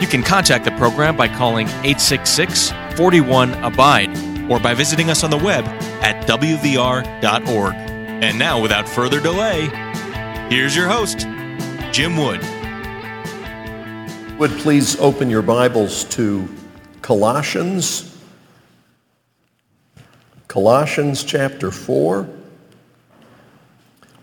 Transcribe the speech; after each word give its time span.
You 0.00 0.06
can 0.06 0.22
contact 0.22 0.64
the 0.64 0.70
program 0.72 1.14
by 1.14 1.28
calling 1.28 1.66
866 1.68 2.72
41 2.96 3.52
Abide 3.62 4.08
or 4.50 4.58
by 4.58 4.72
visiting 4.72 5.10
us 5.10 5.22
on 5.22 5.30
the 5.30 5.36
web 5.36 5.66
at 6.02 6.26
WVR.org. 6.26 7.74
And 7.74 8.38
now, 8.38 8.62
without 8.62 8.88
further 8.88 9.20
delay, 9.20 9.66
here's 10.48 10.74
your 10.74 10.88
host, 10.88 11.26
Jim 11.92 12.16
Wood. 12.16 12.40
Would 14.38 14.52
please 14.62 14.98
open 15.00 15.28
your 15.28 15.42
Bibles 15.42 16.04
to 16.04 16.48
Colossians, 17.02 18.18
Colossians 20.48 21.24
chapter 21.24 21.70
4, 21.70 22.26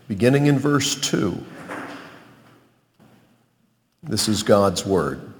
beginning 0.08 0.46
in 0.46 0.58
verse 0.58 0.96
2. 0.96 1.40
This 4.02 4.28
is 4.28 4.42
God's 4.42 4.84
Word. 4.84 5.34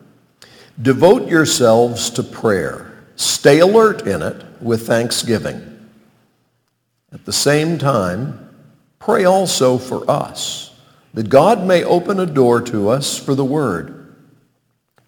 Devote 0.80 1.28
yourselves 1.28 2.08
to 2.10 2.22
prayer. 2.22 2.92
Stay 3.16 3.58
alert 3.58 4.06
in 4.06 4.22
it 4.22 4.44
with 4.60 4.86
thanksgiving. 4.86 5.88
At 7.12 7.24
the 7.24 7.32
same 7.32 7.78
time, 7.78 8.48
pray 9.00 9.24
also 9.24 9.78
for 9.78 10.08
us, 10.08 10.78
that 11.14 11.30
God 11.30 11.64
may 11.64 11.82
open 11.82 12.20
a 12.20 12.26
door 12.26 12.60
to 12.62 12.88
us 12.90 13.18
for 13.18 13.34
the 13.34 13.44
Word 13.44 14.14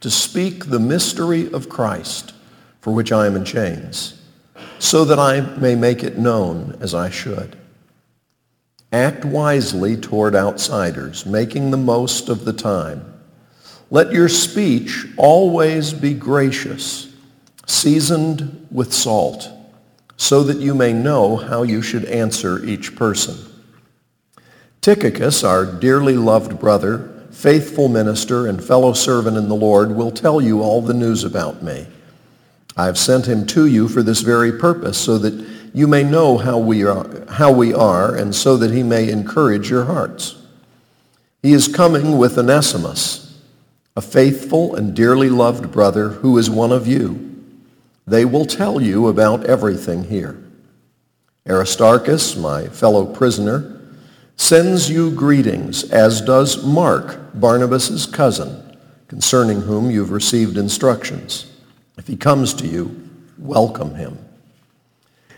to 0.00 0.10
speak 0.10 0.66
the 0.66 0.80
mystery 0.80 1.52
of 1.52 1.68
Christ, 1.68 2.32
for 2.80 2.92
which 2.92 3.12
I 3.12 3.26
am 3.26 3.36
in 3.36 3.44
chains, 3.44 4.20
so 4.78 5.04
that 5.04 5.18
I 5.18 5.40
may 5.58 5.74
make 5.74 6.02
it 6.02 6.18
known 6.18 6.78
as 6.80 6.94
I 6.94 7.10
should. 7.10 7.56
Act 8.92 9.24
wisely 9.24 9.96
toward 9.96 10.34
outsiders, 10.34 11.26
making 11.26 11.70
the 11.70 11.76
most 11.76 12.28
of 12.28 12.44
the 12.44 12.52
time. 12.52 13.09
Let 13.90 14.12
your 14.12 14.28
speech 14.28 15.06
always 15.16 15.92
be 15.92 16.14
gracious, 16.14 17.12
seasoned 17.66 18.68
with 18.70 18.92
salt, 18.92 19.50
so 20.16 20.44
that 20.44 20.58
you 20.58 20.74
may 20.74 20.92
know 20.92 21.36
how 21.36 21.64
you 21.64 21.82
should 21.82 22.04
answer 22.04 22.64
each 22.64 22.94
person. 22.94 23.36
Tychicus, 24.80 25.42
our 25.42 25.66
dearly 25.66 26.16
loved 26.16 26.60
brother, 26.60 27.26
faithful 27.32 27.88
minister 27.88 28.46
and 28.46 28.62
fellow 28.62 28.92
servant 28.92 29.36
in 29.36 29.48
the 29.48 29.54
Lord, 29.56 29.90
will 29.90 30.10
tell 30.10 30.40
you 30.40 30.62
all 30.62 30.80
the 30.80 30.94
news 30.94 31.24
about 31.24 31.62
me. 31.62 31.86
I 32.76 32.86
have 32.86 32.98
sent 32.98 33.26
him 33.26 33.46
to 33.48 33.66
you 33.66 33.88
for 33.88 34.02
this 34.02 34.20
very 34.20 34.52
purpose, 34.52 34.98
so 34.98 35.18
that 35.18 35.34
you 35.74 35.86
may 35.86 36.04
know 36.04 36.38
how 36.38 36.58
we 36.58 36.84
are, 36.84 37.26
how 37.28 37.52
we 37.52 37.74
are 37.74 38.14
and 38.14 38.34
so 38.34 38.56
that 38.56 38.72
he 38.72 38.82
may 38.82 39.10
encourage 39.10 39.70
your 39.70 39.84
hearts. 39.84 40.36
He 41.42 41.52
is 41.52 41.68
coming 41.68 42.18
with 42.18 42.38
Onesimus, 42.38 43.19
a 44.00 44.02
faithful 44.02 44.74
and 44.76 44.96
dearly 44.96 45.28
loved 45.28 45.70
brother 45.70 46.08
who 46.08 46.38
is 46.38 46.48
one 46.48 46.72
of 46.72 46.86
you. 46.86 47.36
They 48.06 48.24
will 48.24 48.46
tell 48.46 48.80
you 48.80 49.08
about 49.08 49.44
everything 49.44 50.04
here. 50.04 50.42
Aristarchus, 51.46 52.34
my 52.34 52.66
fellow 52.68 53.04
prisoner, 53.04 53.78
sends 54.36 54.88
you 54.88 55.10
greetings, 55.10 55.84
as 55.90 56.22
does 56.22 56.64
Mark, 56.64 57.18
Barnabas' 57.34 58.06
cousin, 58.06 58.74
concerning 59.06 59.60
whom 59.60 59.90
you've 59.90 60.12
received 60.12 60.56
instructions. 60.56 61.52
If 61.98 62.06
he 62.06 62.16
comes 62.16 62.54
to 62.54 62.66
you, 62.66 63.06
welcome 63.36 63.96
him. 63.96 64.18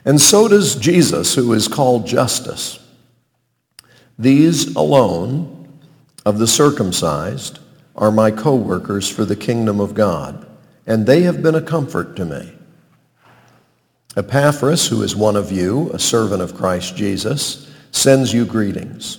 And 0.04 0.20
so 0.20 0.46
does 0.46 0.76
Jesus, 0.76 1.34
who 1.34 1.52
is 1.52 1.66
called 1.66 2.06
Justus. 2.06 2.78
These 4.16 4.76
alone 4.76 5.80
of 6.24 6.38
the 6.38 6.46
circumcised 6.46 7.58
are 7.96 8.10
my 8.10 8.30
co-workers 8.30 9.08
for 9.08 9.24
the 9.24 9.36
kingdom 9.36 9.80
of 9.80 9.94
God, 9.94 10.46
and 10.86 11.06
they 11.06 11.22
have 11.22 11.42
been 11.42 11.54
a 11.54 11.62
comfort 11.62 12.16
to 12.16 12.24
me. 12.24 12.52
Epaphras, 14.16 14.88
who 14.88 15.02
is 15.02 15.16
one 15.16 15.36
of 15.36 15.50
you, 15.50 15.90
a 15.92 15.98
servant 15.98 16.42
of 16.42 16.54
Christ 16.54 16.96
Jesus, 16.96 17.70
sends 17.92 18.32
you 18.32 18.44
greetings. 18.44 19.18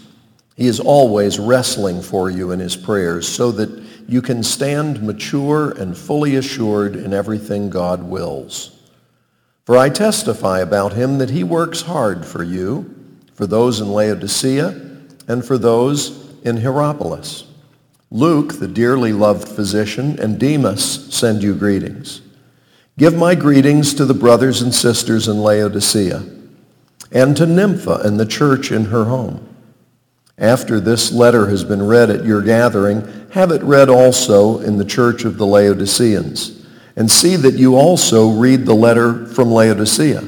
He 0.56 0.68
is 0.68 0.80
always 0.80 1.40
wrestling 1.40 2.02
for 2.02 2.30
you 2.30 2.52
in 2.52 2.60
his 2.60 2.76
prayers 2.76 3.28
so 3.28 3.52
that 3.54 3.84
you 4.08 4.22
can 4.22 4.44
stand 4.44 5.02
mature 5.02 5.72
and 5.72 5.98
fully 5.98 6.36
assured 6.36 6.96
in 6.96 7.14
everything 7.14 7.70
God 7.70 8.04
wills. 8.04 8.80
For 9.66 9.78
I 9.78 9.90
testify 9.90 10.60
about 10.60 10.94
him 10.94 11.18
that 11.20 11.30
he 11.30 11.44
works 11.44 11.82
hard 11.82 12.26
for 12.26 12.44
you, 12.44 12.94
for 13.34 13.48
those 13.48 13.80
in 13.80 13.90
Laodicea, 13.90 14.68
and 15.28 15.44
for 15.44 15.58
those 15.58 16.30
in 16.44 16.58
Hierapolis. 16.58 17.46
Luke, 18.14 18.60
the 18.60 18.68
dearly 18.68 19.12
loved 19.12 19.48
physician, 19.48 20.20
and 20.20 20.40
Demas 20.40 21.12
send 21.12 21.42
you 21.42 21.56
greetings. 21.56 22.22
Give 22.96 23.16
my 23.16 23.34
greetings 23.34 23.96
to 23.96 24.06
the 24.06 24.14
brothers 24.14 24.62
and 24.62 24.72
sisters 24.72 25.28
in 25.28 25.40
Laodicea 25.40 26.24
and 27.12 27.36
to 27.36 27.48
Nympha 27.48 28.02
and 28.04 28.20
the 28.20 28.28
church 28.28 28.72
in 28.72 28.86
her 28.86 29.06
home. 29.06 29.50
After 30.38 30.80
this 30.80 31.12
letter 31.12 31.48
has 31.48 31.64
been 31.64 31.88
read 31.88 32.12
at 32.12 32.24
your 32.24 32.44
gathering, 32.44 33.28
have 33.32 33.50
it 33.50 33.64
read 33.64 33.90
also 33.90 34.60
in 34.60 34.78
the 34.78 34.86
church 34.86 35.26
of 35.26 35.40
the 35.40 35.48
Laodiceans, 35.48 36.68
and 36.96 37.10
see 37.10 37.36
that 37.36 37.56
you 37.56 37.76
also 37.76 38.30
read 38.30 38.68
the 38.68 38.76
letter 38.76 39.26
from 39.26 39.52
Laodicea. 39.52 40.24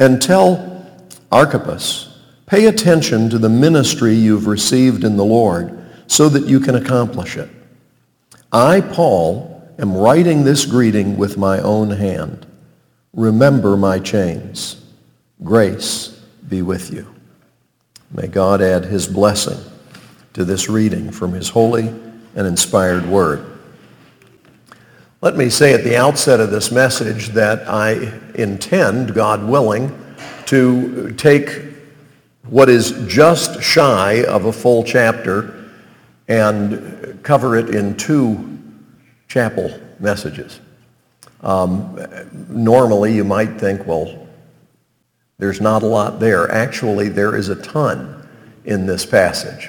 And 0.00 0.22
tell 0.22 0.90
Archippus, 1.30 2.18
pay 2.46 2.64
attention 2.64 3.28
to 3.28 3.36
the 3.36 3.50
ministry 3.50 4.14
you've 4.14 4.46
received 4.46 5.04
in 5.04 5.18
the 5.18 5.24
Lord, 5.24 5.81
so 6.06 6.28
that 6.28 6.46
you 6.46 6.60
can 6.60 6.74
accomplish 6.74 7.36
it. 7.36 7.48
I, 8.52 8.80
Paul, 8.80 9.66
am 9.78 9.96
writing 9.96 10.44
this 10.44 10.66
greeting 10.66 11.16
with 11.16 11.38
my 11.38 11.58
own 11.60 11.90
hand. 11.90 12.46
Remember 13.14 13.76
my 13.76 13.98
chains. 13.98 14.84
Grace 15.42 16.20
be 16.48 16.62
with 16.62 16.92
you. 16.92 17.12
May 18.10 18.26
God 18.26 18.60
add 18.60 18.84
his 18.84 19.06
blessing 19.06 19.58
to 20.34 20.44
this 20.44 20.68
reading 20.68 21.10
from 21.10 21.32
his 21.32 21.48
holy 21.48 21.88
and 21.88 22.46
inspired 22.46 23.06
word. 23.06 23.46
Let 25.22 25.36
me 25.36 25.50
say 25.50 25.72
at 25.72 25.84
the 25.84 25.96
outset 25.96 26.40
of 26.40 26.50
this 26.50 26.70
message 26.72 27.28
that 27.28 27.68
I 27.68 28.18
intend, 28.34 29.14
God 29.14 29.44
willing, 29.44 29.96
to 30.46 31.12
take 31.12 31.62
what 32.48 32.68
is 32.68 32.90
just 33.06 33.62
shy 33.62 34.24
of 34.24 34.46
a 34.46 34.52
full 34.52 34.82
chapter 34.82 35.61
and 36.32 37.22
cover 37.22 37.56
it 37.56 37.74
in 37.74 37.94
two 37.94 38.58
chapel 39.28 39.70
messages. 40.00 40.60
Um, 41.42 42.00
normally, 42.48 43.14
you 43.14 43.22
might 43.22 43.60
think, 43.60 43.86
well, 43.86 44.26
there's 45.38 45.60
not 45.60 45.82
a 45.82 45.86
lot 45.86 46.20
there. 46.20 46.50
Actually, 46.50 47.10
there 47.10 47.36
is 47.36 47.50
a 47.50 47.56
ton 47.56 48.26
in 48.64 48.86
this 48.86 49.04
passage. 49.04 49.68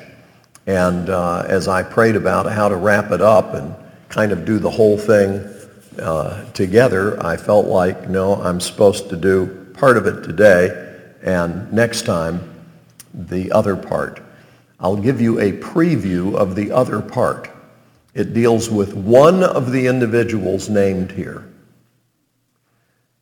And 0.66 1.10
uh, 1.10 1.44
as 1.48 1.68
I 1.68 1.84
prayed 1.84 2.16
about 2.16 2.50
how 2.50 2.70
to 2.70 2.78
wrap 2.78 3.12
it 3.12 3.22
up 3.22 3.54
and 3.56 3.76
kind 4.08 4.32
of 4.32 4.46
do 4.46 4.58
the 4.58 4.70
whole 4.70 4.98
thing 4.98 5.46
uh, 6.00 6.50
together, 6.52 7.22
I 7.26 7.36
felt 7.36 7.66
like, 7.66 8.08
no, 8.08 8.36
I'm 8.36 8.62
supposed 8.62 9.10
to 9.10 9.18
do 9.18 9.48
part 9.74 9.98
of 9.98 10.06
it 10.06 10.24
today 10.24 10.94
and 11.24 11.74
next 11.74 12.04
time 12.04 12.40
the 13.14 13.52
other 13.52 13.76
part. 13.76 14.23
I'll 14.84 14.98
give 14.98 15.22
you 15.22 15.40
a 15.40 15.54
preview 15.54 16.36
of 16.36 16.56
the 16.56 16.72
other 16.72 17.02
part. 17.02 17.50
It 18.14 18.34
deals 18.34 18.70
with 18.70 18.94
one 18.94 19.42
of 19.42 19.72
the 19.72 19.88
individuals 19.88 20.70
named 20.70 21.12
here 21.12 21.50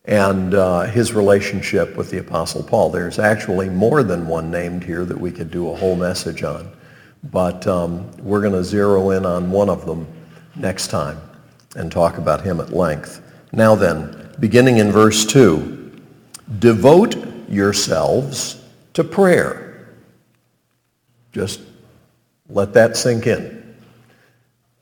and 0.06 0.56
uh, 0.56 0.81
his 0.81 1.13
relationship 1.13 1.96
with 1.96 2.10
the 2.10 2.18
Apostle 2.18 2.63
Paul. 2.63 2.90
There's 2.90 3.19
actually 3.19 3.69
more 3.69 4.02
than 4.02 4.28
one 4.28 4.50
named 4.50 4.84
here 4.84 5.06
that 5.06 5.18
we 5.18 5.31
could 5.31 5.52
do 5.52 5.69
a 5.69 5.75
whole 5.75 5.96
message 5.96 6.42
on, 6.42 6.72
but 7.25 7.68
um, 7.68 8.12
we're 8.18 8.42
going 8.42 8.54
to 8.54 8.63
zero 8.63 9.12
in 9.12 9.24
on 9.24 9.52
one 9.52 9.69
of 9.69 9.86
them 9.86 10.08
next 10.56 10.88
time 10.88 11.22
and 11.75 11.92
talk 11.92 12.18
about 12.18 12.42
him 12.42 12.60
at 12.60 12.74
length. 12.74 13.22
Now 13.54 13.75
then, 13.75 14.34
beginning 14.40 14.80
in 14.80 14.92
verse 14.92 15.25
2, 15.25 16.02
devote 16.58 17.16
yourselves 17.48 18.63
to 18.94 19.04
prayer. 19.04 19.71
Just 21.31 21.62
let 22.50 22.74
that 22.74 22.98
sink 22.98 23.28
in. 23.28 23.75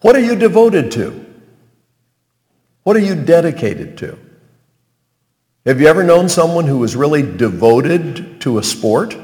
What 0.02 0.16
are 0.16 0.22
you 0.22 0.36
devoted 0.36 0.92
to? 0.94 1.26
What 2.84 2.96
are 2.96 3.02
you 3.02 3.16
dedicated 3.16 3.98
to? 4.00 4.18
Have 5.66 5.80
you 5.82 5.88
ever 5.88 6.04
known 6.04 6.30
someone 6.30 6.66
who 6.66 6.78
was 6.78 6.96
really 6.96 7.22
devoted 7.22 8.42
to 8.42 8.58
a 8.58 8.64
sport? 8.64 9.16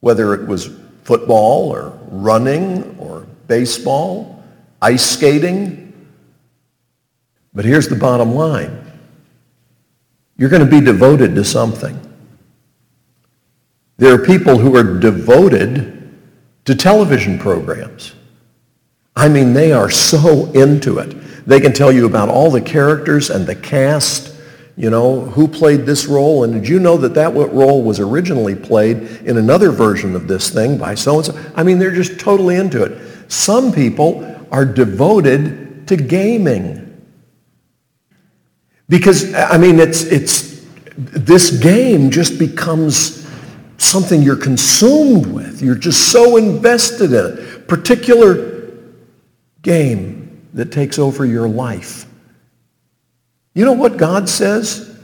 Whether 0.00 0.34
it 0.34 0.48
was 0.48 0.70
football 1.04 1.70
or 1.70 1.96
running 2.08 2.96
or 2.98 3.26
baseball, 3.46 4.42
ice 4.82 5.08
skating. 5.08 5.92
But 7.54 7.64
here's 7.64 7.88
the 7.88 7.96
bottom 7.96 8.34
line. 8.34 8.82
You're 10.36 10.50
going 10.50 10.64
to 10.64 10.70
be 10.70 10.84
devoted 10.84 11.34
to 11.36 11.44
something. 11.44 12.05
There 13.98 14.14
are 14.14 14.24
people 14.24 14.58
who 14.58 14.76
are 14.76 14.98
devoted 14.98 15.92
to 16.66 16.74
television 16.74 17.38
programs. 17.38 18.14
I 19.14 19.28
mean, 19.28 19.54
they 19.54 19.72
are 19.72 19.88
so 19.88 20.50
into 20.52 20.98
it. 20.98 21.16
They 21.46 21.60
can 21.60 21.72
tell 21.72 21.90
you 21.90 22.06
about 22.06 22.28
all 22.28 22.50
the 22.50 22.60
characters 22.60 23.30
and 23.30 23.46
the 23.46 23.54
cast, 23.54 24.34
you 24.76 24.90
know, 24.90 25.20
who 25.20 25.48
played 25.48 25.86
this 25.86 26.06
role. 26.06 26.44
And 26.44 26.52
did 26.52 26.68
you 26.68 26.78
know 26.78 26.98
that 26.98 27.14
that 27.14 27.32
role 27.32 27.82
was 27.82 27.98
originally 28.00 28.54
played 28.54 28.98
in 29.24 29.38
another 29.38 29.70
version 29.70 30.14
of 30.14 30.28
this 30.28 30.50
thing 30.50 30.76
by 30.76 30.94
so-and-so? 30.94 31.38
I 31.54 31.62
mean, 31.62 31.78
they're 31.78 31.94
just 31.94 32.20
totally 32.20 32.56
into 32.56 32.82
it. 32.82 33.30
Some 33.32 33.72
people 33.72 34.36
are 34.52 34.66
devoted 34.66 35.88
to 35.88 35.96
gaming. 35.96 36.82
Because, 38.88 39.34
I 39.34 39.56
mean, 39.56 39.78
it's, 39.78 40.02
it's, 40.02 40.66
this 40.96 41.58
game 41.58 42.10
just 42.10 42.38
becomes 42.38 43.25
something 43.78 44.22
you're 44.22 44.36
consumed 44.36 45.26
with. 45.26 45.62
You're 45.62 45.74
just 45.74 46.10
so 46.10 46.36
invested 46.36 47.12
in 47.12 47.38
it. 47.38 47.68
Particular 47.68 48.72
game 49.62 50.48
that 50.54 50.72
takes 50.72 50.98
over 50.98 51.24
your 51.24 51.48
life. 51.48 52.06
You 53.54 53.64
know 53.64 53.72
what 53.72 53.96
God 53.96 54.28
says? 54.28 54.98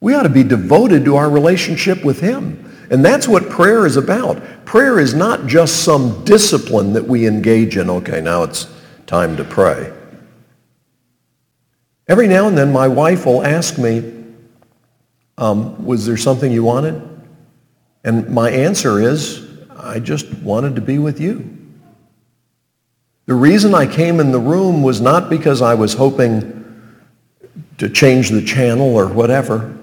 We 0.00 0.14
ought 0.14 0.24
to 0.24 0.28
be 0.28 0.42
devoted 0.42 1.04
to 1.04 1.16
our 1.16 1.30
relationship 1.30 2.04
with 2.04 2.20
him. 2.20 2.72
And 2.90 3.04
that's 3.04 3.26
what 3.26 3.48
prayer 3.48 3.86
is 3.86 3.96
about. 3.96 4.42
Prayer 4.64 4.98
is 4.98 5.14
not 5.14 5.46
just 5.46 5.84
some 5.84 6.24
discipline 6.24 6.92
that 6.92 7.06
we 7.06 7.26
engage 7.26 7.76
in. 7.76 7.88
Okay, 7.88 8.20
now 8.20 8.42
it's 8.42 8.66
time 9.06 9.36
to 9.36 9.44
pray. 9.44 9.92
Every 12.08 12.26
now 12.26 12.48
and 12.48 12.58
then 12.58 12.72
my 12.72 12.88
wife 12.88 13.24
will 13.24 13.44
ask 13.44 13.78
me, 13.78 14.24
um, 15.38 15.84
was 15.84 16.04
there 16.04 16.16
something 16.16 16.52
you 16.52 16.64
wanted? 16.64 17.11
And 18.04 18.28
my 18.28 18.50
answer 18.50 19.00
is, 19.00 19.48
I 19.70 20.00
just 20.00 20.32
wanted 20.38 20.74
to 20.76 20.80
be 20.80 20.98
with 20.98 21.20
you. 21.20 21.58
The 23.26 23.34
reason 23.34 23.74
I 23.74 23.86
came 23.86 24.20
in 24.20 24.32
the 24.32 24.40
room 24.40 24.82
was 24.82 25.00
not 25.00 25.30
because 25.30 25.62
I 25.62 25.74
was 25.74 25.94
hoping 25.94 26.58
to 27.78 27.88
change 27.88 28.30
the 28.30 28.44
channel 28.44 28.94
or 28.94 29.06
whatever. 29.06 29.76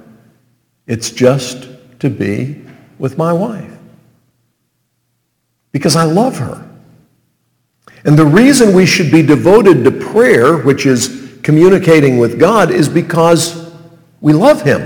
It's 0.87 1.11
just 1.11 1.67
to 1.99 2.09
be 2.09 2.61
with 2.97 3.17
my 3.17 3.31
wife. 3.31 3.71
Because 5.71 5.95
I 5.95 6.03
love 6.03 6.37
her. 6.37 6.65
And 8.05 8.17
the 8.17 8.25
reason 8.25 8.73
we 8.73 8.85
should 8.85 9.11
be 9.11 9.21
devoted 9.21 9.83
to 9.83 9.91
prayer, 9.91 10.57
which 10.57 10.85
is 10.85 11.39
communicating 11.43 12.17
with 12.17 12.39
God 12.39 12.71
is 12.71 12.89
because 12.89 13.71
we 14.21 14.33
love 14.33 14.61
him. 14.61 14.81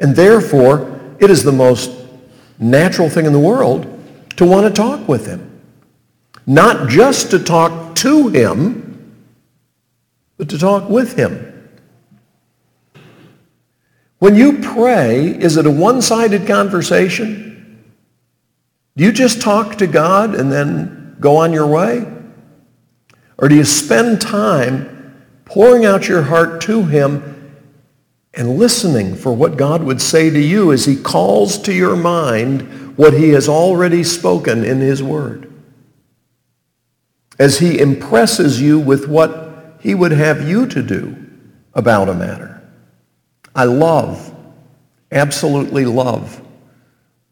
And 0.00 0.14
therefore, 0.14 1.16
it 1.18 1.30
is 1.30 1.42
the 1.42 1.52
most 1.52 1.97
natural 2.58 3.08
thing 3.08 3.26
in 3.26 3.32
the 3.32 3.38
world 3.38 3.86
to 4.36 4.44
want 4.44 4.66
to 4.66 4.72
talk 4.72 5.08
with 5.08 5.26
him. 5.26 5.60
Not 6.46 6.88
just 6.88 7.30
to 7.32 7.38
talk 7.38 7.94
to 7.96 8.28
him, 8.28 9.14
but 10.36 10.48
to 10.50 10.58
talk 10.58 10.88
with 10.88 11.14
him. 11.14 11.44
When 14.18 14.34
you 14.34 14.58
pray, 14.58 15.26
is 15.26 15.56
it 15.56 15.66
a 15.66 15.70
one-sided 15.70 16.46
conversation? 16.46 17.84
Do 18.96 19.04
you 19.04 19.12
just 19.12 19.40
talk 19.40 19.76
to 19.76 19.86
God 19.86 20.34
and 20.34 20.50
then 20.50 21.16
go 21.20 21.36
on 21.36 21.52
your 21.52 21.66
way? 21.66 22.04
Or 23.36 23.48
do 23.48 23.54
you 23.54 23.64
spend 23.64 24.20
time 24.20 25.24
pouring 25.44 25.84
out 25.84 26.08
your 26.08 26.22
heart 26.22 26.60
to 26.62 26.82
him 26.82 27.37
and 28.34 28.58
listening 28.58 29.14
for 29.14 29.32
what 29.32 29.56
God 29.56 29.82
would 29.82 30.00
say 30.00 30.30
to 30.30 30.38
you 30.40 30.72
as 30.72 30.84
he 30.84 30.96
calls 30.96 31.58
to 31.62 31.72
your 31.72 31.96
mind 31.96 32.96
what 32.96 33.14
he 33.14 33.30
has 33.30 33.48
already 33.48 34.04
spoken 34.04 34.64
in 34.64 34.80
his 34.80 35.02
word. 35.02 35.52
As 37.38 37.58
he 37.58 37.78
impresses 37.78 38.60
you 38.60 38.78
with 38.78 39.08
what 39.08 39.76
he 39.80 39.94
would 39.94 40.12
have 40.12 40.48
you 40.48 40.66
to 40.66 40.82
do 40.82 41.16
about 41.74 42.08
a 42.08 42.14
matter. 42.14 42.60
I 43.54 43.64
love, 43.64 44.34
absolutely 45.12 45.84
love, 45.84 46.42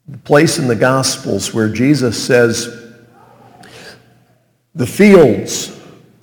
the 0.09 0.19
place 0.19 0.59
in 0.59 0.69
the 0.69 0.77
Gospels 0.77 1.53
where 1.53 1.69
Jesus 1.69 2.25
says, 2.25 2.85
the 4.75 4.87
fields 4.87 5.77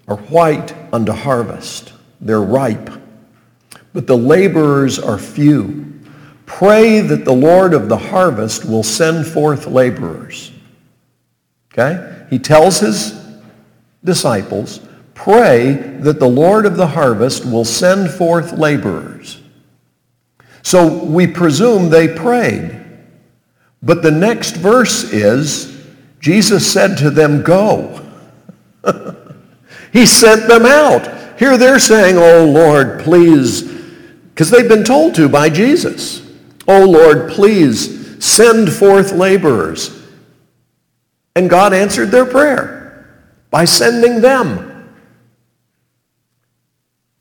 are 0.07 0.17
white 0.17 0.73
unto 0.93 1.11
harvest. 1.11 1.91
They're 2.21 2.41
ripe. 2.41 3.02
But 3.93 4.07
the 4.07 4.17
laborers 4.17 4.99
are 4.99 5.17
few. 5.17 5.93
Pray 6.45 6.99
that 6.99 7.25
the 7.25 7.33
Lord 7.33 7.73
of 7.73 7.89
the 7.89 7.97
harvest 7.97 8.65
will 8.65 8.83
send 8.83 9.25
forth 9.25 9.67
laborers. 9.67 10.51
Okay? 11.71 12.25
He 12.29 12.39
tells 12.39 12.79
his 12.79 13.13
disciples, 14.03 14.81
pray 15.13 15.73
that 16.01 16.19
the 16.19 16.27
Lord 16.27 16.65
of 16.65 16.75
the 16.75 16.87
harvest 16.87 17.45
will 17.45 17.65
send 17.65 18.11
forth 18.11 18.53
laborers. 18.53 19.41
So 20.63 21.03
we 21.03 21.27
presume 21.27 21.89
they 21.89 22.07
prayed. 22.07 22.79
But 23.81 24.01
the 24.01 24.11
next 24.11 24.55
verse 24.55 25.11
is, 25.11 25.85
Jesus 26.19 26.71
said 26.71 26.97
to 26.97 27.09
them, 27.09 27.43
go. 27.43 27.99
He 29.93 30.07
sent 30.07 30.47
them 30.47 30.65
out. 30.65 31.37
Here 31.39 31.55
they're 31.55 31.77
saying, 31.77 32.17
oh 32.17 32.45
Lord, 32.45 33.01
please, 33.01 33.72
because 34.33 34.49
they've 34.49 34.67
been 34.67 34.83
told 34.83 35.13
to 35.15 35.29
by 35.29 35.49
Jesus. 35.49 36.27
Oh 36.67 36.85
Lord, 36.89 37.29
please 37.29 38.23
send 38.23 38.71
forth 38.71 39.11
laborers. 39.11 40.01
And 41.35 41.49
God 41.49 41.73
answered 41.73 42.07
their 42.07 42.25
prayer 42.25 43.23
by 43.51 43.65
sending 43.65 44.21
them. 44.21 44.89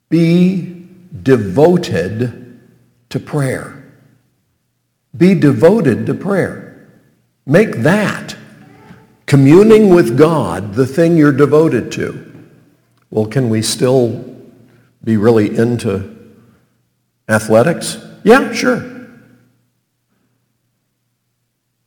Be 0.08 0.86
devoted 1.22 2.60
to 3.10 3.20
prayer. 3.20 3.84
Be 5.14 5.34
devoted 5.34 6.06
to 6.06 6.14
prayer. 6.14 6.88
Make 7.44 7.76
that 7.78 8.36
communing 9.26 9.94
with 9.94 10.16
God 10.16 10.74
the 10.74 10.86
thing 10.86 11.16
you're 11.16 11.32
devoted 11.32 11.92
to. 11.92 12.48
Well, 13.10 13.26
can 13.26 13.50
we 13.50 13.60
still 13.60 14.24
be 15.04 15.16
really 15.16 15.56
into 15.56 16.21
athletics? 17.28 17.98
Yeah, 18.24 18.52
sure. 18.52 18.88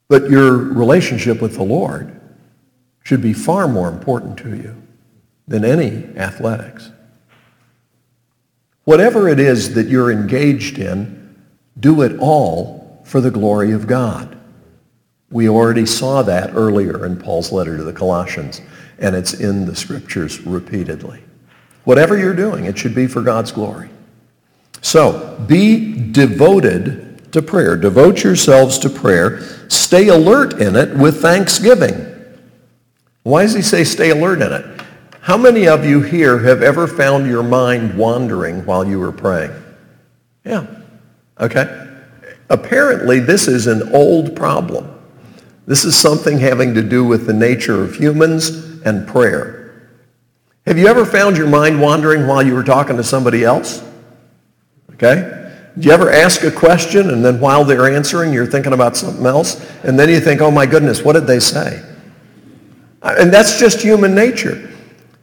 But 0.07 0.29
your 0.29 0.55
relationship 0.57 1.41
with 1.41 1.55
the 1.55 1.63
Lord 1.63 2.19
should 3.03 3.21
be 3.21 3.33
far 3.33 3.67
more 3.67 3.89
important 3.89 4.37
to 4.39 4.55
you 4.55 4.81
than 5.47 5.63
any 5.63 6.17
athletics. 6.17 6.91
Whatever 8.83 9.27
it 9.27 9.39
is 9.39 9.73
that 9.73 9.87
you're 9.87 10.11
engaged 10.11 10.77
in, 10.77 11.35
do 11.79 12.01
it 12.01 12.17
all 12.19 13.01
for 13.03 13.19
the 13.19 13.31
glory 13.31 13.71
of 13.71 13.87
God. 13.87 14.37
We 15.31 15.49
already 15.49 15.85
saw 15.85 16.21
that 16.23 16.51
earlier 16.55 17.05
in 17.05 17.17
Paul's 17.17 17.51
letter 17.51 17.77
to 17.77 17.83
the 17.83 17.93
Colossians 17.93 18.61
and 18.99 19.15
it's 19.15 19.33
in 19.33 19.65
the 19.65 19.75
scriptures 19.75 20.39
repeatedly. 20.41 21.21
Whatever 21.83 22.17
you're 22.17 22.35
doing, 22.35 22.65
it 22.65 22.77
should 22.77 22.95
be 22.95 23.07
for 23.07 23.21
God's 23.21 23.51
glory. 23.51 23.89
So 24.85 25.35
be 25.47 26.11
devoted 26.11 27.31
to 27.33 27.41
prayer. 27.41 27.75
Devote 27.75 28.23
yourselves 28.23 28.77
to 28.77 28.87
prayer. 28.87 29.41
Stay 29.67 30.09
alert 30.09 30.61
in 30.61 30.75
it 30.75 30.95
with 30.95 31.23
thanksgiving. 31.23 32.05
Why 33.23 33.41
does 33.41 33.55
he 33.55 33.63
say 33.63 33.83
stay 33.83 34.11
alert 34.11 34.43
in 34.43 34.53
it? 34.53 34.81
How 35.21 35.37
many 35.37 35.67
of 35.67 35.85
you 35.85 36.03
here 36.03 36.37
have 36.37 36.61
ever 36.61 36.85
found 36.85 37.25
your 37.25 37.41
mind 37.41 37.97
wandering 37.97 38.63
while 38.67 38.85
you 38.85 38.99
were 38.99 39.11
praying? 39.11 39.49
Yeah. 40.45 40.67
Okay. 41.39 41.87
Apparently, 42.51 43.19
this 43.19 43.47
is 43.47 43.65
an 43.65 43.91
old 43.91 44.35
problem. 44.35 44.87
This 45.65 45.83
is 45.83 45.97
something 45.97 46.37
having 46.37 46.75
to 46.75 46.83
do 46.83 47.03
with 47.03 47.25
the 47.25 47.33
nature 47.33 47.83
of 47.83 47.95
humans 47.95 48.49
and 48.85 49.07
prayer. 49.07 49.89
Have 50.67 50.77
you 50.77 50.85
ever 50.85 51.07
found 51.07 51.37
your 51.37 51.49
mind 51.49 51.81
wandering 51.81 52.27
while 52.27 52.43
you 52.45 52.53
were 52.53 52.63
talking 52.63 52.97
to 52.97 53.03
somebody 53.03 53.43
else? 53.43 53.81
Okay? 54.95 55.51
Do 55.77 55.87
you 55.87 55.93
ever 55.93 56.09
ask 56.09 56.43
a 56.43 56.51
question 56.51 57.09
and 57.09 57.23
then 57.23 57.39
while 57.39 57.65
they're 57.65 57.93
answering, 57.93 58.31
you're 58.31 58.45
thinking 58.45 58.73
about 58.73 58.95
something 58.95 59.25
else? 59.25 59.59
And 59.83 59.99
then 59.99 60.09
you 60.09 60.21
think, 60.21 60.39
oh 60.41 60.51
my 60.51 60.65
goodness, 60.65 61.03
what 61.03 61.13
did 61.13 61.27
they 61.27 61.39
say? 61.39 61.83
And 63.01 63.31
that's 63.31 63.59
just 63.59 63.81
human 63.81 64.15
nature. 64.15 64.71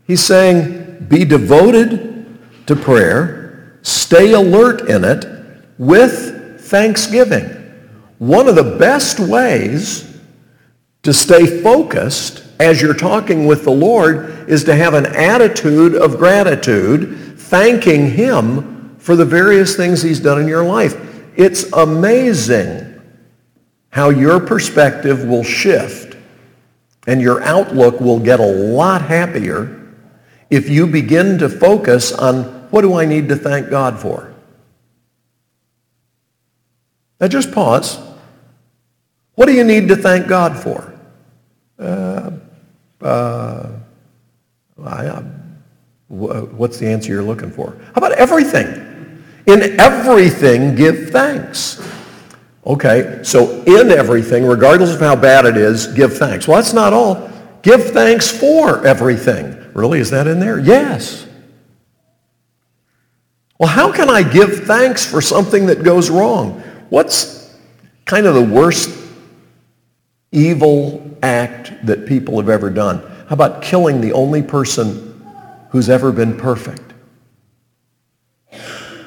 He's 0.07 0.23
saying, 0.23 1.07
be 1.09 1.25
devoted 1.25 2.38
to 2.67 2.76
prayer. 2.76 3.79
Stay 3.83 4.33
alert 4.33 4.88
in 4.88 5.05
it 5.05 5.25
with 5.79 6.61
thanksgiving. 6.61 7.45
One 8.19 8.47
of 8.47 8.55
the 8.55 8.76
best 8.79 9.19
ways 9.19 10.21
to 11.02 11.12
stay 11.12 11.62
focused 11.62 12.45
as 12.61 12.81
you're 12.81 12.95
talking 12.95 13.47
with 13.47 13.64
the 13.64 13.73
Lord 13.73 14.49
is 14.49 14.64
to 14.64 14.75
have 14.76 14.95
an 14.95 15.07
attitude 15.07 15.95
of 15.95 16.19
gratitude, 16.19 17.38
thanking 17.38 18.11
him 18.11 18.72
for 19.02 19.16
the 19.16 19.25
various 19.25 19.75
things 19.75 20.00
he's 20.00 20.21
done 20.21 20.40
in 20.40 20.47
your 20.47 20.62
life. 20.62 20.94
It's 21.35 21.64
amazing 21.73 23.02
how 23.90 24.11
your 24.11 24.38
perspective 24.38 25.25
will 25.25 25.42
shift 25.42 26.16
and 27.09 27.21
your 27.21 27.42
outlook 27.42 28.00
will 28.00 28.21
get 28.21 28.38
a 28.38 28.47
lot 28.47 29.02
happier 29.02 29.92
if 30.50 30.68
you 30.68 30.87
begin 30.87 31.37
to 31.38 31.49
focus 31.49 32.12
on 32.12 32.44
what 32.71 32.82
do 32.82 32.94
I 32.94 33.04
need 33.04 33.28
to 33.30 33.35
thank 33.37 33.71
God 33.71 33.99
for? 33.99 34.32
Now 37.21 37.26
just 37.26 37.50
pause. 37.50 37.99
What 39.35 39.47
do 39.47 39.52
you 39.52 39.64
need 39.64 39.88
to 39.88 39.97
thank 39.97 40.28
God 40.28 40.56
for? 40.56 40.94
Uh, 41.76 42.30
uh, 43.00 43.68
I, 44.85 45.23
what's 46.06 46.78
the 46.78 46.87
answer 46.87 47.11
you're 47.11 47.25
looking 47.25 47.50
for? 47.50 47.76
How 47.87 47.92
about 47.97 48.12
everything? 48.12 48.90
In 49.47 49.81
everything, 49.81 50.75
give 50.75 51.11
thanks. 51.11 51.81
Okay, 52.65 53.21
so 53.23 53.63
in 53.63 53.91
everything, 53.91 54.45
regardless 54.45 54.95
of 54.95 55.01
how 55.01 55.17
bad 55.17 55.47
it 55.47 55.57
is, 55.57 55.89
give 55.89 56.17
thanks. 56.17 56.47
Well, 56.47 56.59
that's 56.59 56.73
not 56.73 56.93
all. 56.93 57.29
Give 57.63 57.83
thanks 57.83 58.31
for 58.31 58.87
everything. 58.87 59.59
Really, 59.75 59.99
is 59.99 60.11
that 60.11 60.27
in 60.27 60.39
there? 60.39 60.59
Yes. 60.59 61.27
Well, 63.59 63.69
how 63.69 63.93
can 63.93 64.09
I 64.09 64.23
give 64.23 64.65
thanks 64.65 65.05
for 65.05 65.21
something 65.21 65.67
that 65.67 65.83
goes 65.83 66.11
wrong? 66.11 66.61
What's 66.89 67.57
kind 68.05 68.27
of 68.27 68.35
the 68.35 68.45
worst 68.45 68.91
evil 70.31 71.17
act 71.23 71.73
that 71.87 72.07
people 72.07 72.39
have 72.39 72.49
ever 72.49 72.71
done? 72.71 72.99
How 73.29 73.35
about 73.35 73.63
killing 73.63 74.01
the 74.01 74.13
only 74.13 74.43
person 74.43 75.25
who's 75.71 75.89
ever 75.89 76.13
been 76.13 76.37
perfect? 76.37 76.92